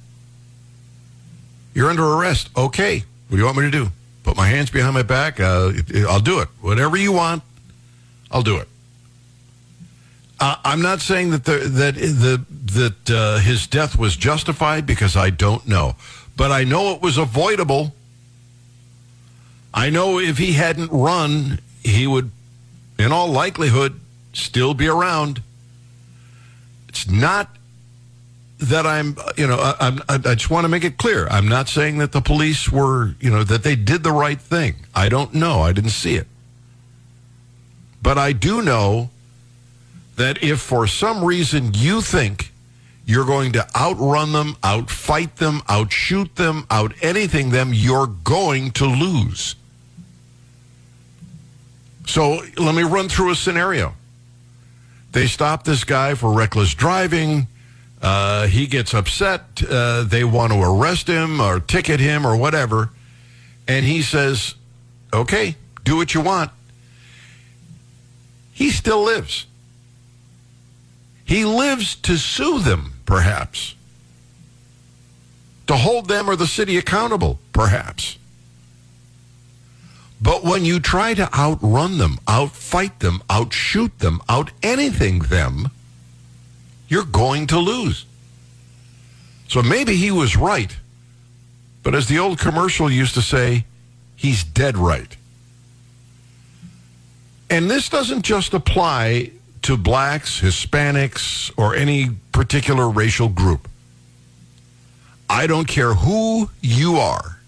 You're 1.75 1.91
under 1.91 2.05
arrest. 2.05 2.51
Okay. 2.57 3.05
What 3.29 3.37
do 3.37 3.39
you 3.39 3.45
want 3.45 3.57
me 3.57 3.65
to 3.65 3.71
do? 3.71 3.91
Put 4.23 4.37
my 4.37 4.47
hands 4.47 4.71
behind 4.71 4.95
my 4.95 5.03
back? 5.03 5.41
Uh, 5.41 5.73
I'll 6.09 6.21
do 6.21 6.41
it. 6.41 6.49
Whatever 6.61 6.97
you 6.97 7.13
want, 7.13 7.43
I'll 8.31 8.43
do 8.43 8.59
it. 8.59 8.69
Uh, 10.39 10.57
I'm 10.65 10.83
not 10.83 11.01
saying 11.01 11.31
that 11.31 11.45
the, 11.45 11.59
that 11.59 11.95
the 11.95 12.45
that 12.73 13.11
uh, 13.11 13.39
his 13.39 13.67
death 13.67 13.97
was 13.97 14.17
justified 14.17 14.87
because 14.87 15.17
I 15.17 15.31
don't 15.31 15.69
know, 15.69 15.97
but 16.37 16.51
I 16.51 16.65
know 16.65 16.95
it 16.95 17.03
was 17.03 17.19
avoidable 17.19 17.93
I 19.75 19.91
know 19.91 20.19
if 20.19 20.39
he 20.39 20.53
hadn't 20.53 20.91
run, 20.91 21.61
he 21.83 22.07
would, 22.07 22.31
in 22.99 23.11
all 23.11 23.29
likelihood, 23.29 23.99
still 24.33 24.75
be 24.75 24.87
around. 24.87 25.43
It's 26.89 27.09
not 27.09 27.49
that 28.63 28.87
I'm, 28.87 29.17
you 29.37 29.47
know, 29.47 29.59
I, 29.59 29.99
I 30.09 30.15
I 30.15 30.35
just 30.35 30.51
want 30.51 30.65
to 30.65 30.69
make 30.69 30.85
it 30.85 30.97
clear. 30.97 31.27
I'm 31.29 31.49
not 31.49 31.69
saying 31.69 31.99
that 31.99 32.13
the 32.13 32.21
police 32.21 32.71
were, 32.71 33.15
you 33.21 33.31
know, 33.31 33.45
that 33.45 33.63
they 33.63 33.77
did 33.77 34.03
the 34.03 34.13
right 34.13 34.41
thing. 34.41 34.77
I 34.95 35.09
don't 35.09 35.35
know. 35.35 35.63
I 35.63 35.73
didn't 35.73 35.91
see 35.91 36.15
it. 36.15 36.27
But 38.03 38.19
I 38.19 38.33
do 38.33 38.63
know 38.63 39.11
that 40.17 40.43
if 40.43 40.61
for 40.61 40.87
some 40.87 41.25
reason 41.25 41.73
you 41.75 42.01
think 42.01 42.53
you're 43.05 43.27
going 43.27 43.53
to 43.53 43.67
outrun 43.77 44.33
them, 44.33 44.57
outfight 44.63 45.37
them, 45.37 45.63
outshoot 45.69 46.37
them, 46.37 46.67
out 46.71 46.93
anything 47.03 47.51
them, 47.51 47.73
you're 47.75 48.07
going 48.07 48.71
to 48.73 48.87
lose. 48.87 49.57
So 52.07 52.43
let 52.57 52.75
me 52.75 52.83
run 52.83 53.09
through 53.09 53.31
a 53.31 53.35
scenario. 53.35 53.95
They 55.13 55.27
stop 55.27 55.65
this 55.65 55.85
guy 55.85 56.15
for 56.15 56.33
reckless 56.33 56.75
driving. 56.75 57.47
Uh, 58.03 58.49
he 58.49 58.67
gets 58.67 58.93
upset. 58.93 59.63
Uh, 59.63 60.03
they 60.03 60.25
want 60.25 60.53
to 60.53 60.61
arrest 60.61 61.07
him 61.07 61.41
or 61.41 61.61
ticket 61.61 62.01
him 62.01 62.27
or 62.27 62.37
whatever. 62.37 62.91
And 63.69 63.87
he 63.87 64.03
says, 64.03 64.57
okay, 65.15 65.57
do 65.85 65.97
what 65.97 66.13
you 66.13 66.21
want. 66.21 66.51
He 68.53 68.71
still 68.71 69.05
lives. 69.05 69.47
He 71.25 71.45
lives 71.45 71.95
to 71.97 72.17
sue 72.17 72.59
them, 72.59 72.95
perhaps. 73.07 73.77
To 75.69 75.77
hold 75.77 76.09
them 76.09 76.29
or 76.29 76.35
the 76.35 76.47
city 76.47 76.77
accountable, 76.77 77.39
perhaps. 77.53 78.19
But 80.21 80.45
when 80.45 80.65
you 80.65 80.81
try 80.81 81.15
to 81.15 81.33
outrun 81.35 81.99
them, 81.99 82.19
outfight 82.27 82.99
them, 82.99 83.23
outshoot 83.31 83.99
them, 84.01 84.21
out 84.29 84.51
anything 84.63 85.21
them, 85.21 85.71
you're 86.93 87.05
going 87.05 87.47
to 87.47 87.59
lose. 87.59 88.05
So 89.49 89.63
maybe 89.63 89.97
he 89.97 90.11
was 90.11 90.37
right. 90.37 90.77
But 91.83 91.95
as 91.95 92.07
the 92.07 92.19
old 92.19 92.39
commercial 92.39 92.91
used 92.91 93.15
to 93.15 93.23
say, 93.23 93.65
he's 94.15 94.45
dead 94.45 94.77
right. 94.77 95.17
And 97.49 97.71
this 97.71 97.89
doesn't 97.89 98.23
just 98.23 98.53
apply 98.53 99.31
to 99.63 99.79
blacks, 99.79 100.39
Hispanics, 100.43 101.51
or 101.57 101.75
any 101.75 102.11
particular 102.31 102.91
racial 102.91 103.31
group. 103.31 103.69
I 105.31 105.47
don't 105.47 105.67
care 105.67 105.95
who 105.95 106.51
you 106.61 106.97
are. 106.97 107.39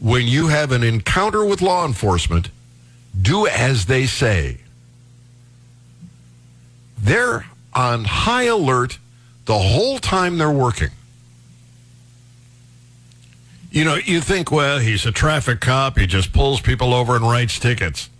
When 0.00 0.26
you 0.26 0.48
have 0.48 0.72
an 0.72 0.82
encounter 0.82 1.44
with 1.44 1.62
law 1.62 1.86
enforcement, 1.86 2.48
do 3.20 3.46
as 3.46 3.86
they 3.86 4.06
say. 4.06 4.58
They're 6.98 7.44
on 7.74 8.04
high 8.04 8.44
alert 8.44 8.98
the 9.44 9.58
whole 9.58 9.98
time 9.98 10.38
they're 10.38 10.50
working. 10.50 10.90
You 13.70 13.84
know, 13.84 13.94
you 13.94 14.20
think, 14.20 14.50
well, 14.50 14.78
he's 14.78 15.06
a 15.06 15.12
traffic 15.12 15.60
cop. 15.60 15.96
He 15.96 16.06
just 16.06 16.32
pulls 16.32 16.60
people 16.60 16.92
over 16.92 17.14
and 17.14 17.24
writes 17.24 17.58
tickets. 17.58 18.10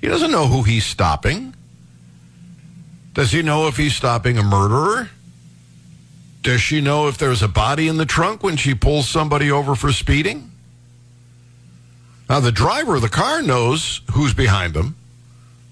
He 0.00 0.08
doesn't 0.08 0.30
know 0.30 0.46
who 0.46 0.62
he's 0.62 0.84
stopping. 0.84 1.54
Does 3.14 3.32
he 3.32 3.42
know 3.42 3.68
if 3.68 3.76
he's 3.76 3.94
stopping 3.94 4.36
a 4.36 4.42
murderer? 4.42 5.10
Does 6.42 6.60
she 6.60 6.80
know 6.80 7.08
if 7.08 7.18
there's 7.18 7.42
a 7.42 7.48
body 7.48 7.88
in 7.88 7.96
the 7.96 8.06
trunk 8.06 8.42
when 8.42 8.56
she 8.56 8.74
pulls 8.74 9.08
somebody 9.08 9.50
over 9.50 9.74
for 9.74 9.92
speeding? 9.92 10.50
Now, 12.28 12.40
the 12.40 12.52
driver 12.52 12.96
of 12.96 13.02
the 13.02 13.08
car 13.08 13.42
knows 13.42 14.00
who's 14.12 14.34
behind 14.34 14.74
them. 14.74 14.96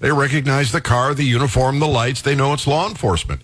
They 0.01 0.11
recognize 0.11 0.73
the 0.73 0.81
car, 0.81 1.15
the 1.15 1.25
uniform, 1.25 1.79
the 1.79 1.87
lights. 1.87 2.23
They 2.23 2.35
know 2.35 2.53
it's 2.55 2.67
law 2.67 2.89
enforcement. 2.89 3.43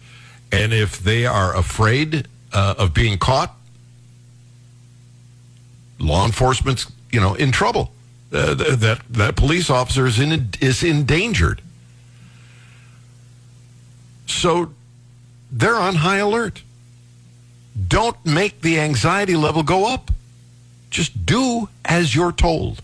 And 0.51 0.73
if 0.73 0.99
they 0.99 1.27
are 1.27 1.55
afraid 1.55 2.27
uh, 2.53 2.75
of 2.79 2.95
being 2.95 3.19
caught, 3.19 3.55
law 5.99 6.25
enforcement's 6.25 6.90
you 7.12 7.21
know 7.21 7.35
in 7.35 7.53
trouble. 7.53 7.92
Uh, 8.33 8.55
th- 8.55 8.79
that 8.79 9.01
that 9.11 9.37
police 9.37 9.71
officer 9.71 10.07
is 10.07 10.19
in 10.19 10.51
is 10.61 10.83
endangered. 10.83 11.61
So 14.27 14.73
they're 15.53 15.77
on 15.77 15.97
high 15.97 16.19
alert. 16.19 16.62
Don't 17.88 18.16
make 18.25 18.62
the 18.62 18.81
anxiety 18.81 19.37
level 19.37 19.62
go 19.62 19.92
up. 19.92 20.11
Just 20.90 21.27
do 21.27 21.69
as 21.85 22.14
you're 22.14 22.33
told. 22.33 22.81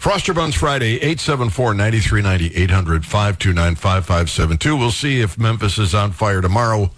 Froster 0.00 0.34
Buns 0.34 0.54
Friday, 0.54 0.98
874-9390, 1.00 2.52
800-529-5572. 2.52 4.78
We'll 4.78 4.90
see 4.90 5.20
if 5.20 5.36
Memphis 5.36 5.76
is 5.76 5.94
on 5.94 6.12
fire 6.12 6.40
tomorrow. 6.40 6.90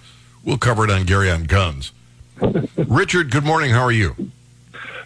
We'll 0.45 0.57
cover 0.57 0.85
it 0.85 0.91
on 0.91 1.05
Gary 1.05 1.29
on 1.29 1.43
Guns. 1.43 1.91
Richard, 2.77 3.33
good 3.33 3.43
morning. 3.43 3.73
How 3.73 3.83
are 3.83 3.91
you? 3.91 4.15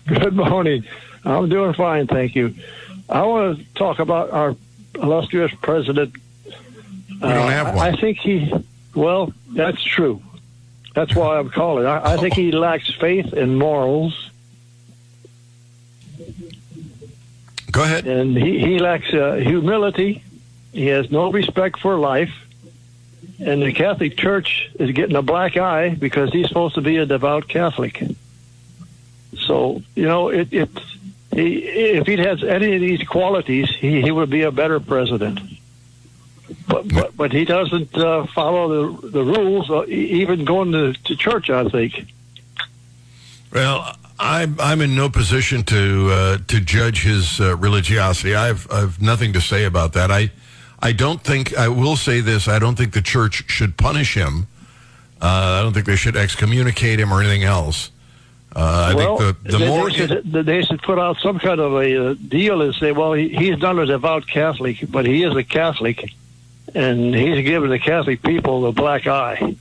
Good 0.06 0.36
morning. 0.36 0.84
I'm 1.24 1.48
doing 1.48 1.72
fine, 1.72 2.06
thank 2.06 2.34
you. 2.34 2.54
I 3.08 3.22
want 3.22 3.58
to 3.58 3.64
talk 3.72 3.98
about 3.98 4.30
our 4.30 4.54
illustrious 4.94 5.52
president. 5.62 6.12
We 6.44 6.52
don't 7.20 7.32
uh, 7.32 7.48
have 7.48 7.74
one. 7.74 7.78
I, 7.78 7.96
think 7.98 8.18
he, 8.18 8.52
well, 8.94 9.32
that's 9.54 9.82
true. 9.82 10.20
That's 10.94 11.14
why 11.14 11.38
I'm 11.38 11.48
calling. 11.48 11.86
I, 11.86 12.12
I 12.12 12.16
think 12.18 12.34
he 12.42 12.52
lacks 12.52 12.92
faith 12.92 13.32
and 13.32 13.58
morals, 13.58 14.25
Go 17.76 17.82
ahead. 17.82 18.06
and 18.06 18.34
he, 18.34 18.58
he 18.58 18.78
lacks 18.78 19.12
uh, 19.12 19.34
humility. 19.34 20.22
He 20.72 20.86
has 20.86 21.10
no 21.10 21.30
respect 21.30 21.78
for 21.78 21.98
life. 21.98 22.32
And 23.38 23.60
the 23.60 23.72
Catholic 23.72 24.16
Church 24.16 24.70
is 24.78 24.92
getting 24.92 25.14
a 25.14 25.20
black 25.20 25.58
eye 25.58 25.90
because 25.90 26.32
he's 26.32 26.48
supposed 26.48 26.76
to 26.76 26.80
be 26.80 26.96
a 26.96 27.04
devout 27.04 27.48
Catholic. 27.48 28.02
So, 29.36 29.82
you 29.94 30.06
know, 30.06 30.30
it, 30.30 30.48
it's, 30.52 30.96
he, 31.32 31.58
if 31.58 32.06
he 32.06 32.16
has 32.16 32.42
any 32.42 32.74
of 32.76 32.80
these 32.80 33.06
qualities, 33.06 33.68
he, 33.68 34.00
he 34.00 34.10
would 34.10 34.30
be 34.30 34.42
a 34.42 34.50
better 34.50 34.80
president. 34.80 35.38
But, 36.66 36.88
but, 36.88 37.14
but 37.14 37.32
he 37.32 37.44
doesn't 37.44 37.94
uh, 37.94 38.26
follow 38.28 39.00
the, 39.00 39.08
the 39.08 39.22
rules, 39.22 39.70
uh, 39.70 39.84
even 39.84 40.46
going 40.46 40.72
to, 40.72 40.94
to 40.94 41.16
church, 41.16 41.50
I 41.50 41.68
think. 41.68 42.06
Well, 43.52 43.96
I'm 44.18 44.56
I'm 44.60 44.80
in 44.80 44.94
no 44.94 45.08
position 45.08 45.62
to 45.64 46.10
uh, 46.10 46.38
to 46.48 46.60
judge 46.60 47.02
his 47.02 47.40
uh, 47.40 47.56
religiosity. 47.56 48.34
I've 48.34 48.70
I've 48.70 49.00
nothing 49.00 49.32
to 49.34 49.40
say 49.40 49.64
about 49.64 49.92
that. 49.94 50.10
I 50.10 50.30
I 50.80 50.92
don't 50.92 51.20
think 51.22 51.56
I 51.56 51.68
will 51.68 51.96
say 51.96 52.20
this. 52.20 52.48
I 52.48 52.58
don't 52.58 52.76
think 52.76 52.92
the 52.92 53.02
church 53.02 53.50
should 53.50 53.76
punish 53.76 54.14
him. 54.14 54.46
Uh, 55.20 55.58
I 55.58 55.62
don't 55.62 55.72
think 55.72 55.86
they 55.86 55.96
should 55.96 56.16
excommunicate 56.16 57.00
him 57.00 57.12
or 57.12 57.20
anything 57.20 57.44
else. 57.44 57.90
Uh, 58.54 58.58
I 58.60 58.94
well, 58.94 59.18
think 59.18 59.42
the 59.42 59.50
the 59.50 59.58
they, 59.58 59.68
more 59.68 59.90
they, 59.90 59.96
should, 59.96 60.32
they 60.32 60.62
should 60.62 60.82
put 60.82 60.98
out 60.98 61.18
some 61.18 61.38
kind 61.38 61.60
of 61.60 61.74
a 61.74 62.10
uh, 62.10 62.14
deal 62.14 62.62
and 62.62 62.74
say, 62.74 62.92
well, 62.92 63.12
he, 63.12 63.28
he's 63.28 63.58
not 63.58 63.78
a 63.78 63.84
devout 63.84 64.26
Catholic, 64.26 64.78
but 64.88 65.04
he 65.04 65.24
is 65.24 65.36
a 65.36 65.44
Catholic, 65.44 66.10
and 66.74 67.14
he's 67.14 67.44
giving 67.44 67.68
the 67.68 67.78
Catholic 67.78 68.22
people 68.22 68.62
the 68.62 68.72
black 68.72 69.06
eye. 69.06 69.56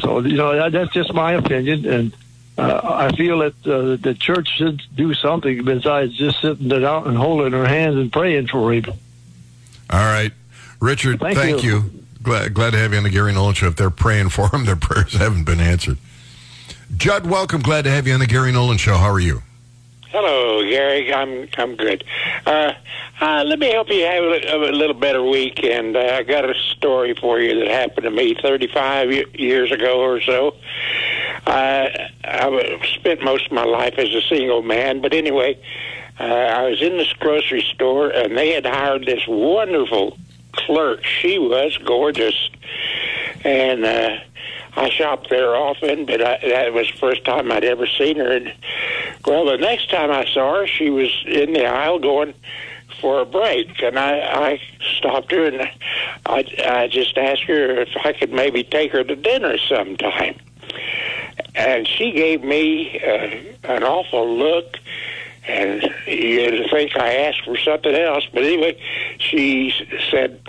So 0.00 0.20
you 0.20 0.36
know 0.36 0.56
that, 0.56 0.72
that's 0.72 0.92
just 0.92 1.14
my 1.14 1.32
opinion, 1.32 1.86
and 1.86 2.16
uh, 2.58 2.80
I 2.84 3.14
feel 3.16 3.38
that 3.40 3.66
uh, 3.66 3.96
the 3.96 4.14
church 4.14 4.48
should 4.56 4.82
do 4.94 5.12
something 5.14 5.64
besides 5.64 6.16
just 6.16 6.40
sitting 6.40 6.70
it 6.70 6.84
out 6.84 7.06
and 7.06 7.16
holding 7.16 7.52
her 7.52 7.66
hands 7.66 7.96
and 7.96 8.10
praying 8.10 8.48
for 8.48 8.72
him. 8.72 8.84
All 9.90 10.00
right, 10.00 10.32
Richard. 10.80 11.20
Thank 11.20 11.36
Thank, 11.36 11.62
you. 11.62 11.70
you. 11.70 11.90
Glad 12.22 12.54
glad 12.54 12.70
to 12.70 12.78
have 12.78 12.92
you 12.92 12.98
on 12.98 13.04
the 13.04 13.10
Gary 13.10 13.32
Nolan 13.32 13.54
show. 13.54 13.66
If 13.66 13.76
they're 13.76 13.90
praying 13.90 14.30
for 14.30 14.48
him, 14.48 14.64
their 14.66 14.76
prayers 14.76 15.14
haven't 15.14 15.44
been 15.44 15.60
answered. 15.60 15.98
Judd, 16.96 17.26
welcome. 17.26 17.62
Glad 17.62 17.82
to 17.82 17.90
have 17.90 18.06
you 18.06 18.14
on 18.14 18.20
the 18.20 18.26
Gary 18.26 18.52
Nolan 18.52 18.78
show. 18.78 18.96
How 18.96 19.10
are 19.10 19.20
you? 19.20 19.42
Hello, 20.08 20.62
Gary. 20.62 21.12
I'm 21.12 21.48
I'm 21.58 21.76
good. 21.76 22.04
Uh, 22.46 22.72
uh, 23.20 23.44
let 23.44 23.58
me 23.58 23.70
help 23.70 23.88
you 23.90 24.04
have 24.04 24.24
a, 24.24 24.70
a 24.70 24.72
little 24.72 24.94
better 24.94 25.22
week. 25.22 25.62
And 25.62 25.96
uh, 25.96 26.00
I 26.00 26.22
got 26.22 26.48
a 26.48 26.54
story 26.76 27.14
for 27.14 27.38
you 27.38 27.60
that 27.60 27.68
happened 27.68 28.04
to 28.04 28.10
me 28.10 28.34
35 28.34 29.34
years 29.34 29.72
ago 29.72 30.00
or 30.00 30.20
so. 30.20 30.56
Uh, 31.46 31.88
I 32.24 32.80
spent 32.98 33.22
most 33.22 33.46
of 33.46 33.52
my 33.52 33.64
life 33.64 33.94
as 33.98 34.14
a 34.14 34.22
single 34.22 34.62
man, 34.62 35.00
but 35.00 35.12
anyway, 35.12 35.58
uh, 36.18 36.24
I 36.24 36.68
was 36.68 36.80
in 36.80 36.96
this 36.96 37.12
grocery 37.14 37.62
store, 37.62 38.10
and 38.10 38.36
they 38.36 38.52
had 38.52 38.66
hired 38.66 39.06
this 39.06 39.26
wonderful 39.26 40.18
clerk. 40.52 41.04
She 41.04 41.38
was 41.38 41.76
gorgeous, 41.78 42.50
and. 43.44 43.84
Uh, 43.84 44.18
I 44.78 44.90
shopped 44.90 45.30
there 45.30 45.56
often, 45.56 46.04
but 46.04 46.20
I, 46.20 46.38
that 46.50 46.74
was 46.74 46.90
the 46.90 46.98
first 46.98 47.24
time 47.24 47.50
I'd 47.50 47.64
ever 47.64 47.86
seen 47.86 48.18
her. 48.18 48.30
And 48.30 48.52
well, 49.24 49.46
the 49.46 49.56
next 49.56 49.88
time 49.88 50.10
I 50.10 50.26
saw 50.26 50.56
her, 50.56 50.66
she 50.66 50.90
was 50.90 51.08
in 51.26 51.54
the 51.54 51.64
aisle 51.64 51.98
going 51.98 52.34
for 53.00 53.20
a 53.20 53.26
break, 53.26 53.82
and 53.82 53.98
I, 53.98 54.18
I 54.20 54.60
stopped 54.98 55.30
her 55.32 55.46
and 55.46 55.62
I, 56.26 56.44
I 56.66 56.88
just 56.88 57.16
asked 57.16 57.42
her 57.44 57.80
if 57.80 57.88
I 58.04 58.12
could 58.12 58.32
maybe 58.32 58.64
take 58.64 58.92
her 58.92 59.04
to 59.04 59.16
dinner 59.16 59.58
sometime. 59.58 60.38
And 61.56 61.88
she 61.88 62.12
gave 62.12 62.44
me 62.44 63.00
uh, 63.00 63.72
an 63.72 63.82
awful 63.82 64.36
look, 64.36 64.76
and 65.48 65.82
you'd 66.06 66.70
think 66.70 66.96
I 66.96 67.14
asked 67.14 67.44
for 67.44 67.56
something 67.56 67.94
else, 67.94 68.24
but 68.32 68.42
anyway, 68.42 68.78
she 69.18 69.72
said 70.10 70.40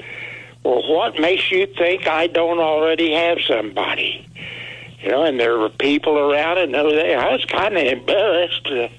well, 0.67 0.84
what 0.93 1.17
makes 1.17 1.50
you 1.50 1.65
think 1.65 2.08
I 2.08 2.28
don't 2.28 2.60
already 2.60 3.13
have 3.13 3.38
somebody? 3.48 4.28
You 5.00 5.12
know, 5.12 5.24
and 5.24 5.39
there 5.39 5.58
were 5.58 5.70
people 5.70 6.17
around, 6.17 6.58
and 6.58 6.76
I 6.76 7.32
was 7.32 7.46
kind 7.46 7.78
of 7.78 7.84
embarrassed. 7.84 8.67
Uh, 8.67 8.89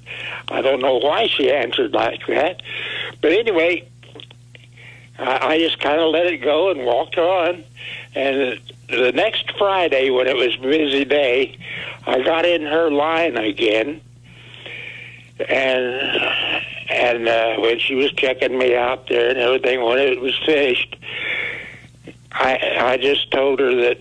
I 0.48 0.62
don't 0.62 0.80
know 0.80 0.96
why 0.96 1.26
she 1.26 1.52
answered 1.52 1.92
like 1.92 2.26
that, 2.28 2.62
but 3.20 3.32
anyway, 3.32 3.86
I, 5.18 5.54
I 5.54 5.58
just 5.58 5.78
kind 5.80 6.00
of 6.00 6.10
let 6.10 6.26
it 6.26 6.38
go 6.38 6.70
and 6.70 6.86
walked 6.86 7.18
on. 7.18 7.64
And 8.14 8.60
the 8.88 9.12
next 9.12 9.50
Friday, 9.58 10.10
when 10.10 10.26
it 10.26 10.36
was 10.36 10.56
busy 10.56 11.04
day, 11.04 11.58
I 12.06 12.22
got 12.22 12.46
in 12.46 12.62
her 12.62 12.90
line 12.90 13.36
again, 13.36 14.00
and 15.48 15.84
and 16.90 17.28
uh, 17.28 17.56
when 17.56 17.78
she 17.78 17.94
was 17.94 18.12
checking 18.12 18.56
me 18.56 18.74
out 18.74 19.08
there 19.08 19.28
and 19.30 19.38
everything, 19.38 19.84
when 19.84 19.98
it 19.98 20.20
was 20.20 20.34
finished, 20.44 20.96
I 22.32 22.58
I 22.80 22.96
just 22.96 23.30
told 23.30 23.60
her 23.60 23.74
that 23.74 23.98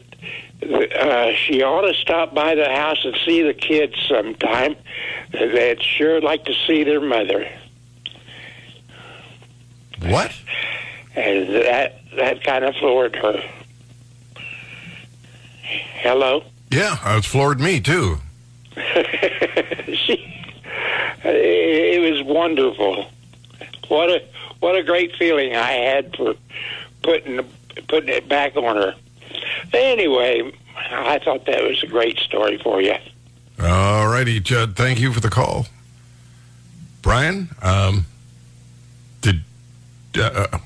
uh, 0.95 1.33
she 1.33 1.61
ought 1.61 1.81
to 1.81 1.93
stop 1.93 2.33
by 2.33 2.55
the 2.55 2.69
house 2.69 3.03
and 3.03 3.15
see 3.25 3.41
the 3.41 3.53
kids 3.53 3.93
sometime. 4.07 4.75
They'd 5.31 5.83
sure 5.83 6.21
like 6.21 6.45
to 6.45 6.53
see 6.65 6.83
their 6.83 7.01
mother. 7.01 7.47
What? 10.01 10.33
And 11.15 11.49
that 11.49 11.99
that 12.15 12.43
kind 12.43 12.63
of 12.63 12.75
floored 12.75 13.15
her. 13.17 13.43
Hello. 15.97 16.43
Yeah, 16.69 16.97
it's 17.17 17.27
floored 17.27 17.59
me 17.59 17.79
too. 17.79 18.19
she, 18.75 20.23
it 21.23 22.01
was 22.11 22.23
wonderful. 22.23 23.09
What 23.87 24.09
a 24.09 24.23
what 24.59 24.75
a 24.75 24.83
great 24.83 25.15
feeling 25.15 25.55
I 25.55 25.71
had 25.71 26.15
for 26.15 26.35
putting 27.01 27.45
putting 27.87 28.09
it 28.09 28.29
back 28.29 28.55
on 28.55 28.75
her. 28.75 28.95
Anyway, 29.73 30.51
I 30.75 31.19
thought 31.19 31.45
that 31.45 31.63
was 31.63 31.81
a 31.83 31.87
great 31.87 32.19
story 32.19 32.57
for 32.57 32.81
you. 32.81 32.95
All 33.59 34.07
righty, 34.07 34.39
Judd. 34.39 34.75
Thank 34.75 34.99
you 34.99 35.11
for 35.11 35.19
the 35.19 35.29
call. 35.29 35.65
Brian, 37.01 37.49
um, 37.61 38.05
did 39.21 39.41
uh, 40.19 40.59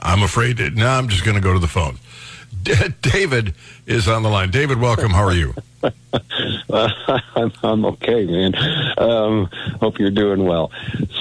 I'm 0.00 0.22
afraid. 0.22 0.58
Now 0.58 0.68
no, 0.74 0.88
I'm 0.90 1.08
just 1.08 1.24
going 1.24 1.36
to 1.36 1.40
go 1.42 1.52
to 1.52 1.58
the 1.58 1.68
phone. 1.68 1.98
D- 2.62 2.74
David 3.02 3.54
is 3.86 4.08
on 4.08 4.22
the 4.22 4.28
line. 4.30 4.50
David, 4.50 4.78
welcome. 4.80 5.10
How 5.12 5.24
are 5.24 5.34
you? 5.34 5.54
Uh, 5.82 6.88
I'm, 7.36 7.52
I'm 7.62 7.84
okay, 7.86 8.24
man. 8.24 8.54
Um, 8.98 9.46
hope 9.80 9.98
you're 9.98 10.10
doing 10.10 10.44
well. 10.44 10.70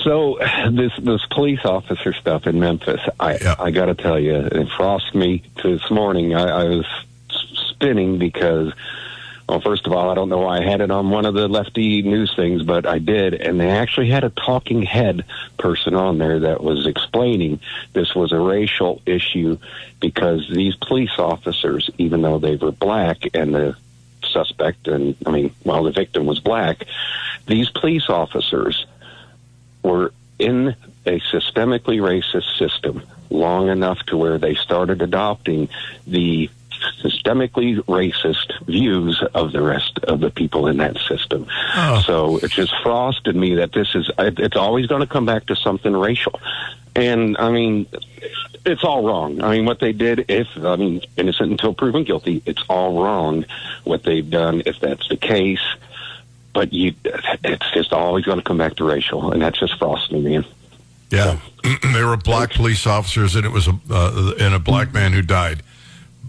So 0.04 0.38
this 0.72 0.92
this 1.00 1.26
police 1.32 1.66
officer 1.66 2.14
stuff 2.14 2.46
in 2.48 2.60
Memphis, 2.60 3.02
I 3.20 3.38
Yeah. 3.38 3.56
I 3.58 3.72
got 3.72 3.86
to 3.86 3.96
tell 3.96 4.20
you, 4.20 4.36
it 4.36 4.68
frosted 4.78 5.16
me 5.16 5.44
this 5.64 5.90
morning. 5.90 6.36
I, 6.36 6.44
I 6.44 6.64
was 6.66 6.86
spinning 7.54 8.20
because, 8.20 8.74
well, 9.52 9.60
first 9.60 9.86
of 9.86 9.92
all, 9.92 10.10
I 10.10 10.16
don't 10.16 10.30
know 10.30 10.38
why 10.38 10.60
I 10.60 10.64
had 10.64 10.80
it 10.80 10.92
on 10.92 11.10
one 11.10 11.26
of 11.26 11.34
the 11.34 11.50
lefty 11.50 12.02
news 12.04 12.34
things, 12.34 12.64
but 12.64 12.86
I 12.86 13.00
did, 13.00 13.34
and 13.34 13.60
they 13.60 13.70
actually 13.70 14.10
had 14.10 14.24
a 14.24 14.30
talking 14.30 14.82
head 14.82 15.26
person 15.58 15.94
on 15.94 16.20
there 16.20 16.40
that 16.40 16.64
was 16.64 16.88
explaining 16.88 17.60
this 17.92 18.16
was 18.16 18.32
a 18.32 18.40
racial 18.40 19.02
issue 19.06 19.58
because 20.00 20.50
these 20.50 20.78
police 20.78 21.20
officers, 21.20 21.90
even 21.98 22.22
though 22.22 22.40
they 22.40 22.56
were 22.56 22.72
black 22.72 23.18
and 23.34 23.54
the 23.54 23.76
suspect 24.24 24.88
and 24.88 25.18
I 25.26 25.32
mean, 25.32 25.54
well, 25.66 25.84
the 25.84 25.92
victim 25.92 26.28
was 26.28 26.40
black. 26.40 26.86
These 27.46 27.70
police 27.72 28.08
officers 28.08 28.86
were 29.84 30.14
in 30.40 30.78
a 31.06 31.20
systemically 31.20 32.00
racist 32.00 32.58
system 32.58 33.04
long 33.30 33.68
enough 33.68 34.00
to 34.06 34.16
where 34.16 34.38
they 34.38 34.56
started 34.56 35.02
adopting 35.02 35.68
the 36.08 36.50
systemically 37.02 37.78
racist 37.86 38.66
views 38.66 39.24
of 39.34 39.52
the 39.52 39.62
rest 39.62 40.00
of 40.04 40.20
the 40.20 40.30
people 40.30 40.68
in 40.68 40.78
that 40.78 40.98
system. 41.08 41.48
So 42.02 42.38
it 42.38 42.52
just 42.52 42.74
frosted 42.84 43.36
me 43.36 43.56
that 43.56 43.74
this 43.74 43.96
is, 43.96 44.10
it's 44.18 44.58
always 44.58 44.88
going 44.88 45.02
to 45.02 45.08
come 45.08 45.26
back 45.26 45.48
to 45.48 45.56
something 45.56 45.96
racial. 45.96 46.40
And 46.96 47.38
I 47.38 47.52
mean, 47.52 47.88
it's 48.66 48.84
all 48.84 49.06
wrong. 49.06 49.42
I 49.42 49.52
mean, 49.52 49.66
what 49.66 49.80
they 49.80 49.94
did, 49.94 50.26
if, 50.30 50.48
I 50.58 50.76
mean, 50.76 51.02
innocent 51.18 51.52
until 51.52 51.74
proven 51.74 52.04
guilty, 52.04 52.42
it's 52.46 52.64
all 52.70 53.02
wrong 53.02 53.46
what 53.84 54.04
they've 54.04 54.30
done 54.30 54.64
if 54.66 54.80
that's 54.80 55.08
the 55.08 55.18
case. 55.18 55.64
But 56.54 56.74
you, 56.74 56.94
it's 57.44 57.72
just 57.72 57.94
always 57.94 58.26
going 58.26 58.40
to 58.40 58.44
come 58.44 58.58
back 58.58 58.76
to 58.76 58.84
racial, 58.84 59.32
and 59.32 59.42
that's 59.42 59.58
just 59.58 59.78
frosting 59.80 60.22
me. 60.24 60.46
Yeah, 61.10 61.40
there 61.94 62.08
were 62.08 62.18
black 62.18 62.52
police 62.52 62.86
officers, 62.86 63.38
and 63.38 63.46
it 63.46 63.54
was 63.54 63.70
a 63.70 63.80
uh, 63.90 64.34
and 64.38 64.54
a 64.54 64.60
black 64.60 64.94
man 64.94 65.14
who 65.14 65.22
died. 65.22 65.64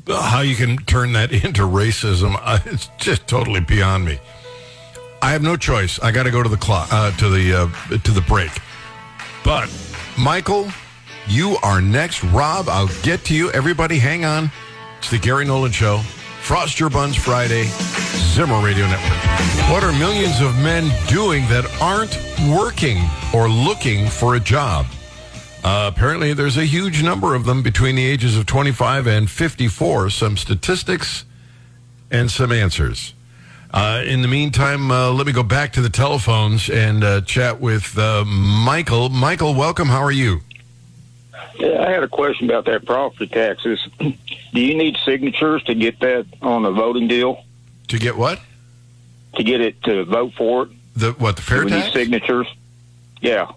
How 0.09 0.41
you 0.41 0.57
can 0.57 0.77
turn 0.79 1.13
that 1.13 1.33
into 1.45 1.63
racism? 1.63 2.37
Uh, 2.41 2.59
it's 2.67 2.89
just 2.99 3.27
totally 3.27 3.61
beyond 3.61 4.05
me. 4.05 4.19
I 5.21 5.31
have 5.31 5.43
no 5.43 5.57
choice. 5.57 6.01
I 6.01 6.11
got 6.11 6.25
to 6.25 6.31
go 6.31 6.43
to 6.43 6.49
the 6.49 6.57
clock 6.57 6.93
uh, 6.93 7.13
to 7.19 7.29
the 7.29 7.55
uh, 7.55 7.99
to 7.99 8.11
the 8.11 8.21
break. 8.23 8.51
But 9.45 9.71
Michael, 10.19 10.69
you 11.29 11.57
are 11.63 11.81
next. 11.81 12.25
Rob, 12.25 12.69
I'll 12.69 12.91
get 13.03 13.25
to 13.27 13.35
you. 13.35 13.51
Everybody, 13.53 13.99
hang 13.99 14.25
on. 14.25 14.51
It's 14.99 15.11
the 15.11 15.19
Gary 15.19 15.45
Nolan 15.45 15.73
Show. 15.73 15.99
Frost 16.43 16.81
Your 16.81 16.91
Buns 16.91 17.15
Friday, 17.15 17.67
Zimmer 18.35 18.61
Radio 18.65 18.87
Network. 18.89 19.71
What 19.71 19.85
are 19.85 19.93
millions 19.93 20.41
of 20.41 20.57
men 20.57 20.91
doing 21.07 21.45
that 21.47 21.65
aren't 21.81 22.19
working 22.59 22.99
or 23.33 23.49
looking 23.49 24.09
for 24.09 24.35
a 24.35 24.41
job? 24.41 24.87
Uh, 25.65 25.91
apparently, 25.95 26.33
there's 26.33 26.57
a 26.57 26.65
huge 26.65 27.03
number 27.03 27.35
of 27.35 27.45
them 27.45 27.63
between 27.63 27.95
the 27.95 28.05
ages 28.05 28.37
of 28.37 28.47
25 28.47 29.07
and 29.07 29.31
54. 29.31 30.11
Some 30.11 30.37
statistics 30.37 31.25
and 32.11 32.31
some 32.31 32.51
answers. 32.51 33.15
Uh, 33.73 34.03
in 34.05 34.23
the 34.23 34.29
meantime, 34.29 34.91
uh, 34.91 35.11
let 35.13 35.27
me 35.27 35.33
go 35.33 35.43
back 35.43 35.73
to 35.75 35.81
the 35.81 35.89
telephones 35.89 36.69
and 36.69 37.05
uh, 37.05 37.21
chat 37.23 37.61
with 37.61 37.97
uh, 37.97 38.25
Michael. 38.25 39.09
Michael, 39.09 39.55
welcome. 39.55 39.89
How 39.89 40.03
are 40.03 40.11
you? 40.13 40.41
Yeah, 41.59 41.83
I 41.87 41.91
had 41.91 42.03
a 42.03 42.09
question 42.09 42.51
about 42.51 42.65
that 42.67 42.85
property 42.85 43.29
taxes. 43.29 43.79
Do 43.99 44.61
you 44.61 44.75
need 44.77 44.99
signatures 45.05 45.63
to 45.65 45.75
get 45.75 46.01
that 46.01 46.27
on 46.43 46.65
a 46.67 46.71
voting 46.73 47.09
deal? 47.09 47.45
To 47.89 47.99
get 47.99 48.17
what? 48.17 48.41
To 49.37 49.43
get 49.45 49.61
it 49.61 49.83
to 49.85 50.05
vote 50.05 50.35
for 50.35 50.65
it? 50.65 50.71
The 50.95 51.13
what? 51.13 51.37
The 51.37 51.43
fair 51.43 51.61
Do 51.61 51.67
we 51.67 51.71
tax? 51.71 51.87
need 51.87 51.93
signatures? 51.93 52.47
Yeah. 53.23 53.53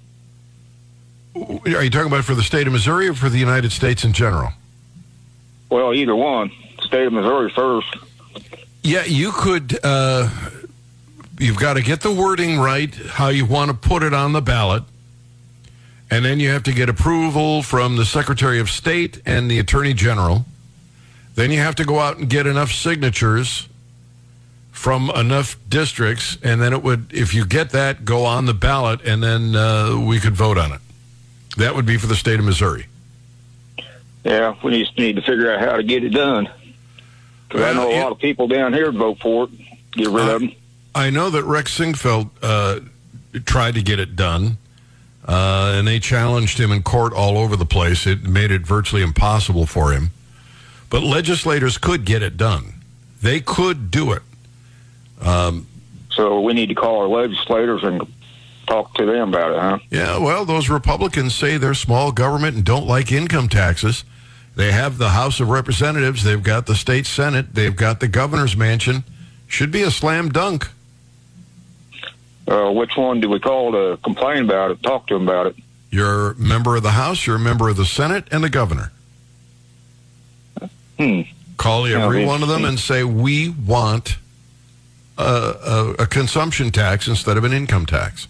Are 1.35 1.83
you 1.83 1.89
talking 1.89 2.07
about 2.07 2.23
for 2.23 2.33
the 2.33 2.43
state 2.43 2.65
of 2.65 2.73
Missouri 2.73 3.09
or 3.09 3.13
for 3.13 3.29
the 3.29 3.37
United 3.37 3.71
States 3.71 4.05
in 4.05 4.13
general? 4.13 4.53
Well, 5.69 5.93
either 5.93 6.15
one. 6.15 6.51
State 6.81 7.07
of 7.07 7.13
Missouri 7.13 7.51
first. 7.51 7.93
Yeah, 8.83 9.03
you 9.03 9.31
could. 9.31 9.77
Uh, 9.83 10.29
you've 11.37 11.57
got 11.57 11.73
to 11.73 11.81
get 11.81 12.01
the 12.01 12.11
wording 12.11 12.59
right, 12.59 12.93
how 12.93 13.27
you 13.29 13.45
want 13.45 13.71
to 13.71 13.75
put 13.75 14.03
it 14.03 14.13
on 14.13 14.31
the 14.31 14.41
ballot. 14.41 14.83
And 16.09 16.23
then 16.23 16.39
you 16.39 16.49
have 16.49 16.63
to 16.63 16.71
get 16.71 16.87
approval 16.87 17.63
from 17.63 17.97
the 17.97 18.05
Secretary 18.05 18.59
of 18.59 18.69
State 18.69 19.21
and 19.25 19.49
the 19.49 19.59
Attorney 19.59 19.93
General. 19.93 20.45
Then 21.33 21.51
you 21.51 21.59
have 21.59 21.75
to 21.75 21.83
go 21.83 21.99
out 21.99 22.17
and 22.17 22.29
get 22.29 22.47
enough 22.47 22.71
signatures 22.71 23.67
from 24.71 25.09
enough 25.09 25.57
districts. 25.67 26.37
And 26.43 26.61
then 26.61 26.71
it 26.71 26.83
would, 26.83 27.11
if 27.11 27.33
you 27.33 27.45
get 27.45 27.71
that, 27.71 28.05
go 28.05 28.23
on 28.23 28.45
the 28.45 28.53
ballot 28.53 29.01
and 29.03 29.21
then 29.21 29.55
uh, 29.55 29.97
we 29.97 30.19
could 30.19 30.35
vote 30.35 30.57
on 30.57 30.71
it. 30.71 30.79
That 31.57 31.75
would 31.75 31.85
be 31.85 31.97
for 31.97 32.07
the 32.07 32.15
state 32.15 32.39
of 32.39 32.45
Missouri. 32.45 32.87
Yeah, 34.23 34.55
we 34.63 34.79
just 34.79 34.97
need 34.97 35.15
to 35.17 35.21
figure 35.21 35.51
out 35.51 35.59
how 35.59 35.77
to 35.77 35.83
get 35.83 36.03
it 36.03 36.09
done. 36.09 36.49
Because 37.47 37.63
I 37.63 37.73
know 37.73 37.89
a 37.91 38.01
lot 38.01 38.11
of 38.11 38.17
people 38.19 38.47
down 38.47 38.73
here 38.73 38.87
would 38.87 38.97
vote 38.97 39.19
for 39.19 39.45
it. 39.45 39.51
Get 39.91 40.07
rid 40.09 40.27
of 40.27 40.41
them. 40.41 40.51
I 40.93 41.09
know 41.09 41.29
that 41.29 41.43
Rex 41.43 41.77
Sinquefield 41.77 42.29
uh, 42.41 42.79
tried 43.45 43.75
to 43.75 43.83
get 43.83 43.99
it 43.99 44.15
done, 44.15 44.57
uh, 45.27 45.73
and 45.75 45.87
they 45.87 45.99
challenged 45.99 46.59
him 46.59 46.71
in 46.71 46.83
court 46.83 47.13
all 47.13 47.37
over 47.37 47.55
the 47.55 47.65
place. 47.65 48.07
It 48.07 48.23
made 48.23 48.51
it 48.51 48.63
virtually 48.65 49.03
impossible 49.03 49.65
for 49.65 49.91
him. 49.91 50.09
But 50.89 51.03
legislators 51.03 51.77
could 51.77 52.05
get 52.05 52.23
it 52.23 52.37
done. 52.37 52.81
They 53.21 53.41
could 53.41 53.91
do 53.91 54.11
it. 54.11 54.21
Um, 55.21 55.67
So 56.11 56.41
we 56.41 56.53
need 56.53 56.67
to 56.69 56.75
call 56.75 57.01
our 57.01 57.07
legislators 57.07 57.83
and 57.83 58.01
talk 58.65 58.93
to 58.95 59.05
them 59.05 59.29
about 59.29 59.51
it, 59.51 59.59
huh? 59.59 59.79
yeah, 59.89 60.17
well, 60.17 60.45
those 60.45 60.69
Republicans 60.69 61.33
say 61.35 61.57
they're 61.57 61.73
small 61.73 62.11
government 62.11 62.55
and 62.55 62.65
don't 62.65 62.87
like 62.87 63.11
income 63.11 63.49
taxes. 63.49 64.03
They 64.55 64.71
have 64.71 64.97
the 64.97 65.09
House 65.09 65.39
of 65.39 65.49
Representatives. 65.49 66.23
They've 66.23 66.41
got 66.41 66.65
the 66.65 66.75
state 66.75 67.05
Senate. 67.05 67.53
They've 67.53 67.75
got 67.75 67.99
the 67.99 68.07
governor's 68.07 68.55
mansion. 68.55 69.03
Should 69.47 69.71
be 69.71 69.83
a 69.83 69.91
slam 69.91 70.29
dunk. 70.29 70.69
Uh, 72.47 72.71
which 72.71 72.95
one 72.95 73.19
do 73.19 73.29
we 73.29 73.39
call 73.39 73.71
to 73.71 73.97
complain 74.03 74.45
about 74.45 74.71
it, 74.71 74.81
talk 74.83 75.07
to 75.07 75.15
them 75.15 75.23
about 75.23 75.47
it? 75.47 75.55
You're 75.89 76.31
a 76.31 76.35
member 76.35 76.75
of 76.75 76.83
the 76.83 76.91
House, 76.91 77.25
you're 77.25 77.35
a 77.35 77.39
member 77.39 77.69
of 77.69 77.77
the 77.77 77.85
Senate, 77.85 78.27
and 78.31 78.43
the 78.43 78.49
governor. 78.49 78.91
Hmm. 80.97 81.21
Call 81.57 81.85
every 81.87 82.25
one 82.25 82.43
of 82.43 82.49
them 82.49 82.65
and 82.65 82.79
say, 82.79 83.03
we 83.03 83.49
want 83.49 84.17
a, 85.17 85.23
a, 85.23 86.03
a 86.03 86.07
consumption 86.07 86.71
tax 86.71 87.07
instead 87.07 87.37
of 87.37 87.43
an 87.43 87.53
income 87.53 87.85
tax. 87.85 88.27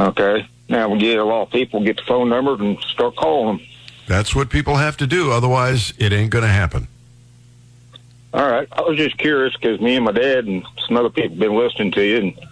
Okay. 0.00 0.48
Now 0.68 0.88
we 0.88 0.98
get 0.98 1.18
a 1.18 1.24
lot 1.24 1.42
of 1.42 1.50
people 1.50 1.84
get 1.84 1.96
the 1.96 2.02
phone 2.02 2.28
numbers 2.28 2.60
and 2.60 2.78
start 2.80 3.16
calling 3.16 3.58
them. 3.58 3.66
That's 4.06 4.34
what 4.34 4.48
people 4.48 4.76
have 4.76 4.96
to 4.98 5.06
do. 5.06 5.30
Otherwise, 5.30 5.92
it 5.98 6.12
ain't 6.12 6.30
going 6.30 6.42
to 6.42 6.48
happen. 6.48 6.88
All 8.32 8.48
right. 8.48 8.66
I 8.72 8.80
was 8.82 8.96
just 8.96 9.18
curious 9.18 9.54
because 9.54 9.80
me 9.80 9.96
and 9.96 10.04
my 10.04 10.12
dad 10.12 10.46
and 10.46 10.64
some 10.86 10.96
other 10.96 11.10
people 11.10 11.30
have 11.30 11.38
been 11.38 11.54
listening 11.54 11.92
to 11.92 12.02
you, 12.02 12.16
and 12.18 12.46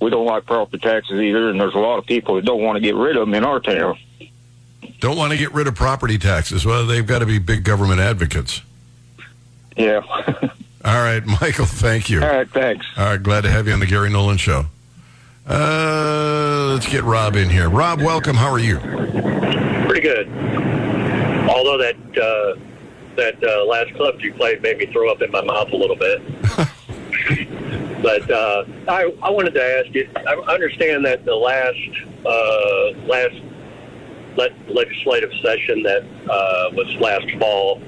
we 0.00 0.10
don't 0.10 0.26
like 0.26 0.46
property 0.46 0.78
taxes 0.78 1.20
either. 1.20 1.50
And 1.50 1.60
there's 1.60 1.74
a 1.74 1.78
lot 1.78 1.98
of 1.98 2.06
people 2.06 2.36
that 2.36 2.44
don't 2.44 2.62
want 2.62 2.76
to 2.76 2.80
get 2.80 2.94
rid 2.94 3.16
of 3.16 3.26
them 3.26 3.34
in 3.34 3.44
our 3.44 3.60
town. 3.60 3.98
Don't 5.00 5.16
want 5.16 5.32
to 5.32 5.38
get 5.38 5.52
rid 5.52 5.66
of 5.66 5.74
property 5.74 6.18
taxes. 6.18 6.64
Well, 6.64 6.86
they've 6.86 7.06
got 7.06 7.18
to 7.18 7.26
be 7.26 7.38
big 7.38 7.64
government 7.64 8.00
advocates. 8.00 8.62
Yeah. 9.76 10.00
All 10.84 11.02
right, 11.02 11.24
Michael, 11.26 11.66
thank 11.66 12.08
you. 12.08 12.22
All 12.22 12.28
right, 12.28 12.48
thanks. 12.48 12.86
All 12.96 13.06
right, 13.06 13.22
glad 13.22 13.42
to 13.42 13.50
have 13.50 13.66
you 13.66 13.72
on 13.72 13.80
the 13.80 13.86
Gary 13.86 14.08
Nolan 14.08 14.36
Show. 14.36 14.66
Uh, 15.48 16.70
let's 16.72 16.88
get 16.88 17.04
Rob 17.04 17.36
in 17.36 17.48
here. 17.48 17.70
Rob, 17.70 18.00
welcome. 18.00 18.34
How 18.34 18.50
are 18.50 18.58
you? 18.58 18.78
Pretty 19.86 20.00
good. 20.00 20.28
Although 21.48 21.78
that 21.78 21.96
uh, 22.18 22.58
that 23.14 23.42
uh, 23.44 23.64
last 23.64 23.94
clip 23.94 24.20
you 24.22 24.34
played 24.34 24.60
made 24.62 24.78
me 24.78 24.86
throw 24.86 25.08
up 25.08 25.22
in 25.22 25.30
my 25.30 25.42
mouth 25.42 25.70
a 25.70 25.76
little 25.76 25.94
bit. 25.94 26.20
but 28.02 28.28
uh, 28.28 28.64
I 28.88 29.14
I 29.22 29.30
wanted 29.30 29.54
to 29.54 29.62
ask 29.62 29.94
you. 29.94 30.10
I 30.16 30.34
understand 30.52 31.04
that 31.04 31.24
the 31.24 31.36
last 31.36 31.78
uh, 32.26 33.06
last 33.06 33.40
le- 34.36 34.72
legislative 34.74 35.30
session 35.42 35.84
that 35.84 36.02
uh, 36.28 36.70
was 36.72 36.92
last 37.00 37.30
fall 37.38 37.80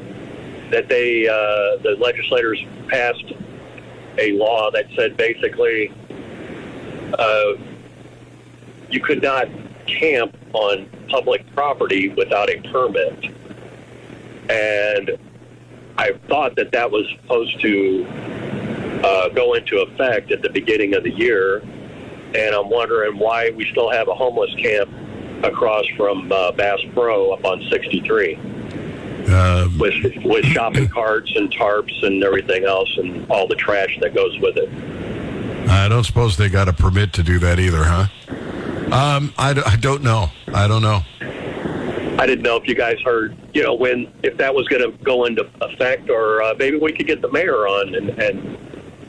that 0.70 0.88
they 0.88 1.26
uh, 1.26 1.82
the 1.82 1.96
legislators 1.98 2.64
passed 2.86 3.32
a 4.18 4.32
law 4.32 4.70
that 4.70 4.86
said 4.94 5.16
basically 5.16 5.92
uh, 7.14 7.52
you 8.90 9.00
could 9.00 9.22
not 9.22 9.48
camp 9.86 10.36
on 10.52 10.88
public 11.08 11.44
property 11.54 12.08
without 12.10 12.50
a 12.50 12.60
permit. 12.70 13.24
And 14.50 15.18
I 15.96 16.12
thought 16.28 16.56
that 16.56 16.72
that 16.72 16.90
was 16.90 17.06
supposed 17.20 17.60
to 17.60 18.06
uh, 19.04 19.28
go 19.30 19.54
into 19.54 19.78
effect 19.80 20.30
at 20.32 20.42
the 20.42 20.50
beginning 20.50 20.94
of 20.94 21.02
the 21.02 21.10
year. 21.10 21.58
And 22.34 22.54
I'm 22.54 22.68
wondering 22.68 23.18
why 23.18 23.50
we 23.50 23.64
still 23.70 23.90
have 23.90 24.08
a 24.08 24.14
homeless 24.14 24.54
camp 24.56 24.90
across 25.44 25.86
from 25.96 26.30
uh, 26.32 26.52
Bass 26.52 26.80
Pro 26.94 27.32
up 27.32 27.44
on 27.44 27.62
63 27.70 28.38
Uh, 29.28 29.68
with 29.78 29.94
with 30.24 30.44
shopping 30.46 30.88
carts 30.88 31.30
and 31.36 31.52
tarps 31.52 32.02
and 32.02 32.24
everything 32.24 32.64
else 32.64 32.90
and 32.96 33.30
all 33.30 33.46
the 33.46 33.54
trash 33.54 33.96
that 34.00 34.14
goes 34.14 34.38
with 34.40 34.56
it. 34.56 34.70
I 35.68 35.88
don't 35.88 36.04
suppose 36.04 36.36
they 36.36 36.48
got 36.48 36.68
a 36.68 36.72
permit 36.72 37.12
to 37.14 37.22
do 37.22 37.38
that 37.40 37.58
either, 37.58 37.84
huh? 37.84 38.06
Um, 38.92 39.34
I, 39.36 39.52
don't 39.80 40.02
know. 40.02 40.30
I 40.52 40.66
don't 40.66 40.82
know. 40.82 41.02
I 42.18 42.26
didn't 42.26 42.42
know 42.42 42.56
if 42.56 42.66
you 42.66 42.74
guys 42.74 42.98
heard, 43.04 43.36
you 43.54 43.62
know, 43.62 43.74
when 43.74 44.12
if 44.22 44.36
that 44.38 44.54
was 44.54 44.66
going 44.68 44.82
to 44.82 44.96
go 45.04 45.26
into 45.26 45.48
effect, 45.60 46.10
or 46.10 46.42
uh, 46.42 46.54
maybe 46.58 46.76
we 46.76 46.92
could 46.92 47.06
get 47.06 47.22
the 47.22 47.30
mayor 47.30 47.68
on 47.68 47.94
and 47.94 48.10
and 48.10 48.58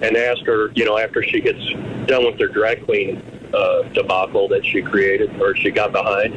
and 0.02 0.16
ask 0.16 0.46
her, 0.46 0.72
you 0.76 0.86
know, 0.86 0.98
after 0.98 1.24
she 1.24 1.42
gets 1.42 1.60
done 2.08 2.26
with 2.26 2.40
her 2.40 2.48
drag 2.48 2.86
queen 2.86 3.24
uh, 3.54 3.82
debacle 3.94 4.48
that 4.50 4.64
she 4.64 4.82
created 4.82 5.42
or 5.42 5.56
she 5.56 5.72
got 5.72 5.92
behind, 5.92 6.36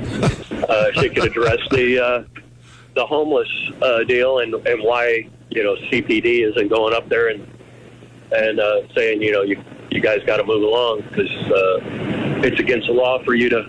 uh, 0.69 0.93
she 0.93 1.11
could 1.11 1.25
address 1.25 1.59
the 1.71 2.03
uh, 2.03 2.25
the 2.95 3.05
homeless 3.05 3.49
uh, 3.83 4.05
deal 4.05 4.39
and 4.39 4.55
and 4.67 4.83
why 4.83 5.29
you 5.51 5.63
know 5.63 5.77
CPD 5.91 6.49
isn't 6.49 6.69
going 6.69 6.95
up 6.95 7.09
there 7.09 7.29
and 7.29 7.47
and 8.33 8.61
uh, 8.61 8.89
saying, 8.95 9.23
you 9.23 9.33
know, 9.33 9.43
you 9.43 9.63
you 9.91 10.01
guys 10.01 10.23
got 10.25 10.39
to 10.39 10.45
move 10.45 10.63
along 10.63 11.03
because 11.03 11.31
uh, 11.31 11.81
it's 12.43 12.59
against 12.59 12.87
the 12.87 12.93
law 12.93 13.23
for 13.25 13.35
you 13.35 13.49
to 13.51 13.69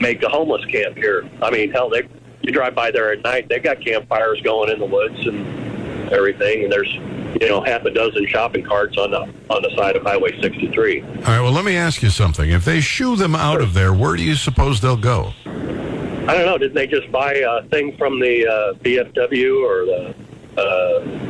make 0.00 0.22
a 0.22 0.28
homeless 0.28 0.64
camp 0.66 0.96
here. 0.96 1.28
I 1.42 1.50
mean, 1.50 1.70
hell, 1.72 1.88
they 1.88 2.08
you 2.42 2.52
drive 2.52 2.74
by 2.74 2.90
there 2.90 3.12
at 3.12 3.22
night, 3.22 3.48
they 3.48 3.58
got 3.58 3.80
campfires 3.80 4.40
going 4.42 4.70
in 4.70 4.78
the 4.78 4.86
woods 4.86 5.26
and 5.26 6.12
everything, 6.12 6.64
and 6.64 6.72
there's 6.72 6.92
you 7.40 7.48
know 7.48 7.62
half 7.62 7.84
a 7.84 7.90
dozen 7.90 8.26
shopping 8.26 8.64
carts 8.64 8.96
on 8.96 9.10
the 9.10 9.22
on 9.50 9.62
the 9.62 9.74
side 9.76 9.96
of 9.96 10.02
Highway 10.02 10.40
63. 10.40 11.02
All 11.02 11.08
right, 11.08 11.40
well, 11.40 11.52
let 11.52 11.64
me 11.64 11.76
ask 11.76 12.02
you 12.02 12.10
something. 12.10 12.48
If 12.50 12.64
they 12.64 12.80
shoo 12.80 13.16
them 13.16 13.34
out 13.34 13.60
of 13.60 13.74
there, 13.74 13.92
where 13.92 14.16
do 14.16 14.22
you 14.22 14.34
suppose 14.34 14.80
they'll 14.80 14.96
go? 14.96 15.32
I 15.46 16.34
don't 16.34 16.46
know. 16.46 16.58
Didn't 16.58 16.74
they 16.74 16.86
just 16.86 17.10
buy 17.12 17.34
a 17.34 17.62
thing 17.64 17.96
from 17.96 18.18
the 18.18 18.46
uh, 18.46 18.74
VFW 18.74 19.62
or 19.62 19.84
the 19.84 20.14
uh, 20.60 21.25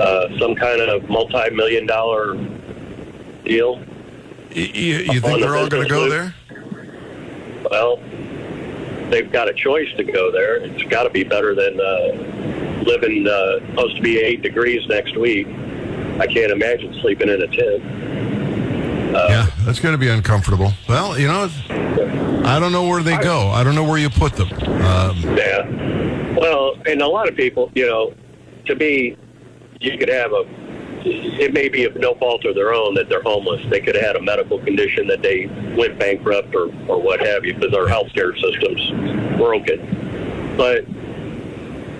uh, 0.00 0.38
some 0.38 0.54
kind 0.54 0.80
of 0.80 1.08
multi-million 1.08 1.86
dollar 1.86 2.34
deal? 3.44 3.82
You, 4.50 4.64
you 4.64 5.20
think 5.20 5.40
they're 5.40 5.56
all 5.56 5.68
going 5.68 5.84
to 5.84 5.88
go 5.88 6.00
loop? 6.04 6.10
there? 6.10 6.34
Well, 7.70 7.96
they've 9.10 9.30
got 9.30 9.48
a 9.48 9.54
choice 9.54 9.88
to 9.96 10.04
go 10.04 10.30
there. 10.32 10.56
It's 10.56 10.82
got 10.84 11.04
to 11.04 11.10
be 11.10 11.24
better 11.24 11.54
than 11.54 11.80
uh, 11.80 12.82
living 12.84 13.26
uh, 13.26 13.58
supposed 13.70 13.96
to 13.96 14.02
be 14.02 14.18
eight 14.18 14.42
degrees 14.42 14.86
next 14.88 15.16
week. 15.16 15.46
I 16.18 16.26
can't 16.26 16.50
imagine 16.50 16.94
sleeping 17.00 17.28
in 17.28 17.42
a 17.42 17.46
tent. 17.46 19.14
Uh, 19.14 19.26
yeah, 19.30 19.50
that's 19.64 19.80
going 19.80 19.92
to 19.92 19.98
be 19.98 20.08
uncomfortable. 20.08 20.72
Well, 20.88 21.18
you 21.18 21.28
know, 21.28 21.48
I 22.44 22.58
don't 22.58 22.72
know 22.72 22.86
where 22.86 23.02
they 23.02 23.16
go. 23.18 23.48
I 23.48 23.64
don't 23.64 23.74
know 23.74 23.84
where 23.84 23.98
you 23.98 24.10
put 24.10 24.34
them. 24.34 24.52
Um, 24.82 25.16
Yeah. 25.36 25.66
Well, 26.38 26.74
and 26.86 27.02
a 27.02 27.06
lot 27.06 27.28
of 27.28 27.34
people, 27.34 27.70
you 27.74 27.86
know, 27.86 28.14
to 28.66 28.74
me, 28.74 29.16
you 29.80 29.98
could 29.98 30.08
have 30.08 30.32
a. 30.32 30.44
It 31.04 31.54
may 31.54 31.68
be 31.68 31.84
of 31.84 31.94
no 31.96 32.14
fault 32.16 32.44
of 32.44 32.54
their 32.54 32.74
own 32.74 32.94
that 32.94 33.08
they're 33.08 33.22
homeless. 33.22 33.64
They 33.70 33.80
could 33.80 33.94
have 33.94 34.04
had 34.04 34.16
a 34.16 34.22
medical 34.22 34.58
condition 34.58 35.06
that 35.06 35.22
they 35.22 35.46
went 35.76 35.98
bankrupt 35.98 36.54
or, 36.54 36.66
or 36.88 37.00
what 37.00 37.20
have 37.20 37.44
you, 37.44 37.54
because 37.54 37.72
our 37.72 37.86
healthcare 37.86 38.34
system's 38.38 39.36
broken. 39.36 40.56
But 40.56 40.84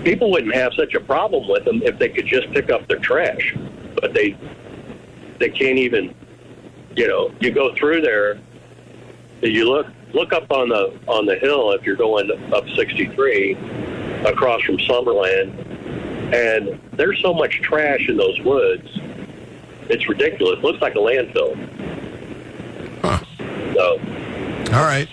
people 0.04 0.30
wouldn't 0.30 0.54
have 0.54 0.74
such 0.74 0.94
a 0.94 1.00
problem 1.00 1.48
with 1.48 1.64
them 1.64 1.80
if 1.84 1.98
they 1.98 2.08
could 2.08 2.26
just 2.26 2.50
pick 2.50 2.70
up 2.70 2.88
their 2.88 2.98
trash. 2.98 3.54
But 4.00 4.14
they 4.14 4.36
they 5.38 5.50
can't 5.50 5.78
even. 5.78 6.14
You 6.96 7.06
know, 7.06 7.32
you 7.38 7.52
go 7.52 7.72
through 7.76 8.00
there, 8.00 8.40
you 9.40 9.70
look 9.70 9.86
look 10.12 10.32
up 10.32 10.50
on 10.50 10.68
the 10.68 10.98
on 11.06 11.26
the 11.26 11.36
hill 11.36 11.70
if 11.72 11.84
you're 11.84 11.96
going 11.96 12.30
up 12.52 12.68
63 12.70 13.54
across 14.24 14.62
from 14.62 14.78
Summerland, 14.78 15.67
and 16.32 16.80
there's 16.92 17.20
so 17.20 17.32
much 17.34 17.60
trash 17.62 18.08
in 18.08 18.16
those 18.16 18.40
woods. 18.40 18.88
It's 19.88 20.08
ridiculous. 20.08 20.62
looks 20.62 20.80
like 20.82 20.94
a 20.94 20.98
landfill. 20.98 21.56
So, 23.74 24.00
all 24.74 24.82
right, 24.84 25.08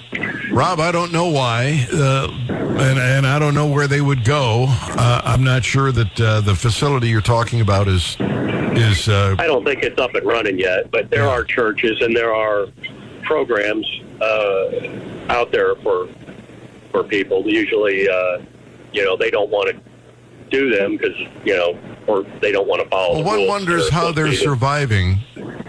Rob. 0.52 0.80
I 0.80 0.92
don't 0.92 1.12
know 1.12 1.28
why, 1.28 1.88
uh, 1.94 2.28
and 2.50 2.98
and 2.98 3.28
I 3.28 3.38
don't 3.38 3.54
know 3.54 3.68
where 3.68 3.88
they 3.88 4.02
would 4.02 4.26
go. 4.26 4.66
Uh, 4.68 5.22
I'm 5.24 5.44
not 5.44 5.64
sure 5.64 5.92
that 5.92 6.20
uh, 6.20 6.42
the 6.42 6.56
facility 6.56 7.10
you're 7.10 7.22
talking 7.22 7.62
about 7.62 7.88
is 7.88 8.18
is. 8.20 9.08
Uh, 9.08 9.36
I 9.38 9.46
don't 9.46 9.64
think 9.64 9.84
it's 9.84 10.00
up 10.00 10.16
and 10.16 10.26
running 10.26 10.58
yet, 10.58 10.90
but 10.90 11.12
there 11.12 11.30
are 11.30 11.44
churches 11.44 12.02
and 12.02 12.16
there 12.16 12.34
are 12.34 12.68
programs 13.22 13.86
uh, 14.20 14.90
out 15.30 15.52
there 15.52 15.76
for 15.76 16.10
for 16.92 17.04
people. 17.04 17.48
Usually, 17.48 18.10
uh, 18.10 18.42
you 18.94 19.06
know, 19.06 19.16
they 19.16 19.30
don't 19.30 19.52
want 19.52 19.70
to 19.70 19.85
do 20.50 20.70
them 20.76 20.98
because 20.98 21.16
you 21.44 21.56
know, 21.56 21.78
or 22.08 22.24
they 22.42 22.52
don't 22.52 22.68
want 22.68 22.82
to 22.84 22.90
follow. 22.90 23.16
well, 23.22 23.38
one 23.40 23.48
wonders 23.48 23.90
how 23.90 24.12
they're 24.12 24.34
surviving, 24.34 25.20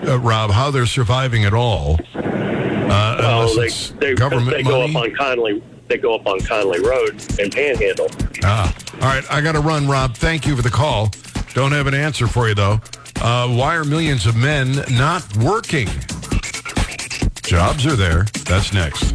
uh, 0.06 0.18
Rob. 0.18 0.50
How 0.50 0.70
they're 0.70 0.86
surviving 0.86 1.44
at 1.44 1.54
all. 1.54 1.98
Uh, 2.14 3.16
Well, 3.18 3.54
they, 3.56 3.68
they, 3.98 4.14
government 4.14 4.50
they 4.50 4.62
go 4.62 4.86
money. 4.86 4.94
up 4.96 5.02
on 5.02 5.14
Conley. 5.16 5.62
They 5.88 5.98
go 5.98 6.14
up 6.14 6.26
on 6.26 6.40
Conley 6.40 6.80
Road 6.80 7.10
and 7.40 7.52
Panhandle. 7.52 8.08
Ah, 8.44 8.74
all 8.94 9.00
right. 9.00 9.24
I 9.30 9.40
got 9.40 9.52
to 9.52 9.60
run, 9.60 9.86
Rob. 9.88 10.14
Thank 10.14 10.46
you 10.46 10.56
for 10.56 10.62
the 10.62 10.70
call. 10.70 11.10
Don't 11.54 11.72
have 11.72 11.86
an 11.86 11.94
answer 11.94 12.26
for 12.26 12.48
you, 12.48 12.54
though. 12.54 12.80
Uh, 13.20 13.48
why 13.48 13.76
are 13.76 13.84
millions 13.84 14.26
of 14.26 14.36
men 14.36 14.72
not 14.90 15.24
working? 15.38 15.88
Jobs 17.42 17.86
are 17.86 17.96
there. 17.96 18.24
That's 18.44 18.72
next. 18.74 19.14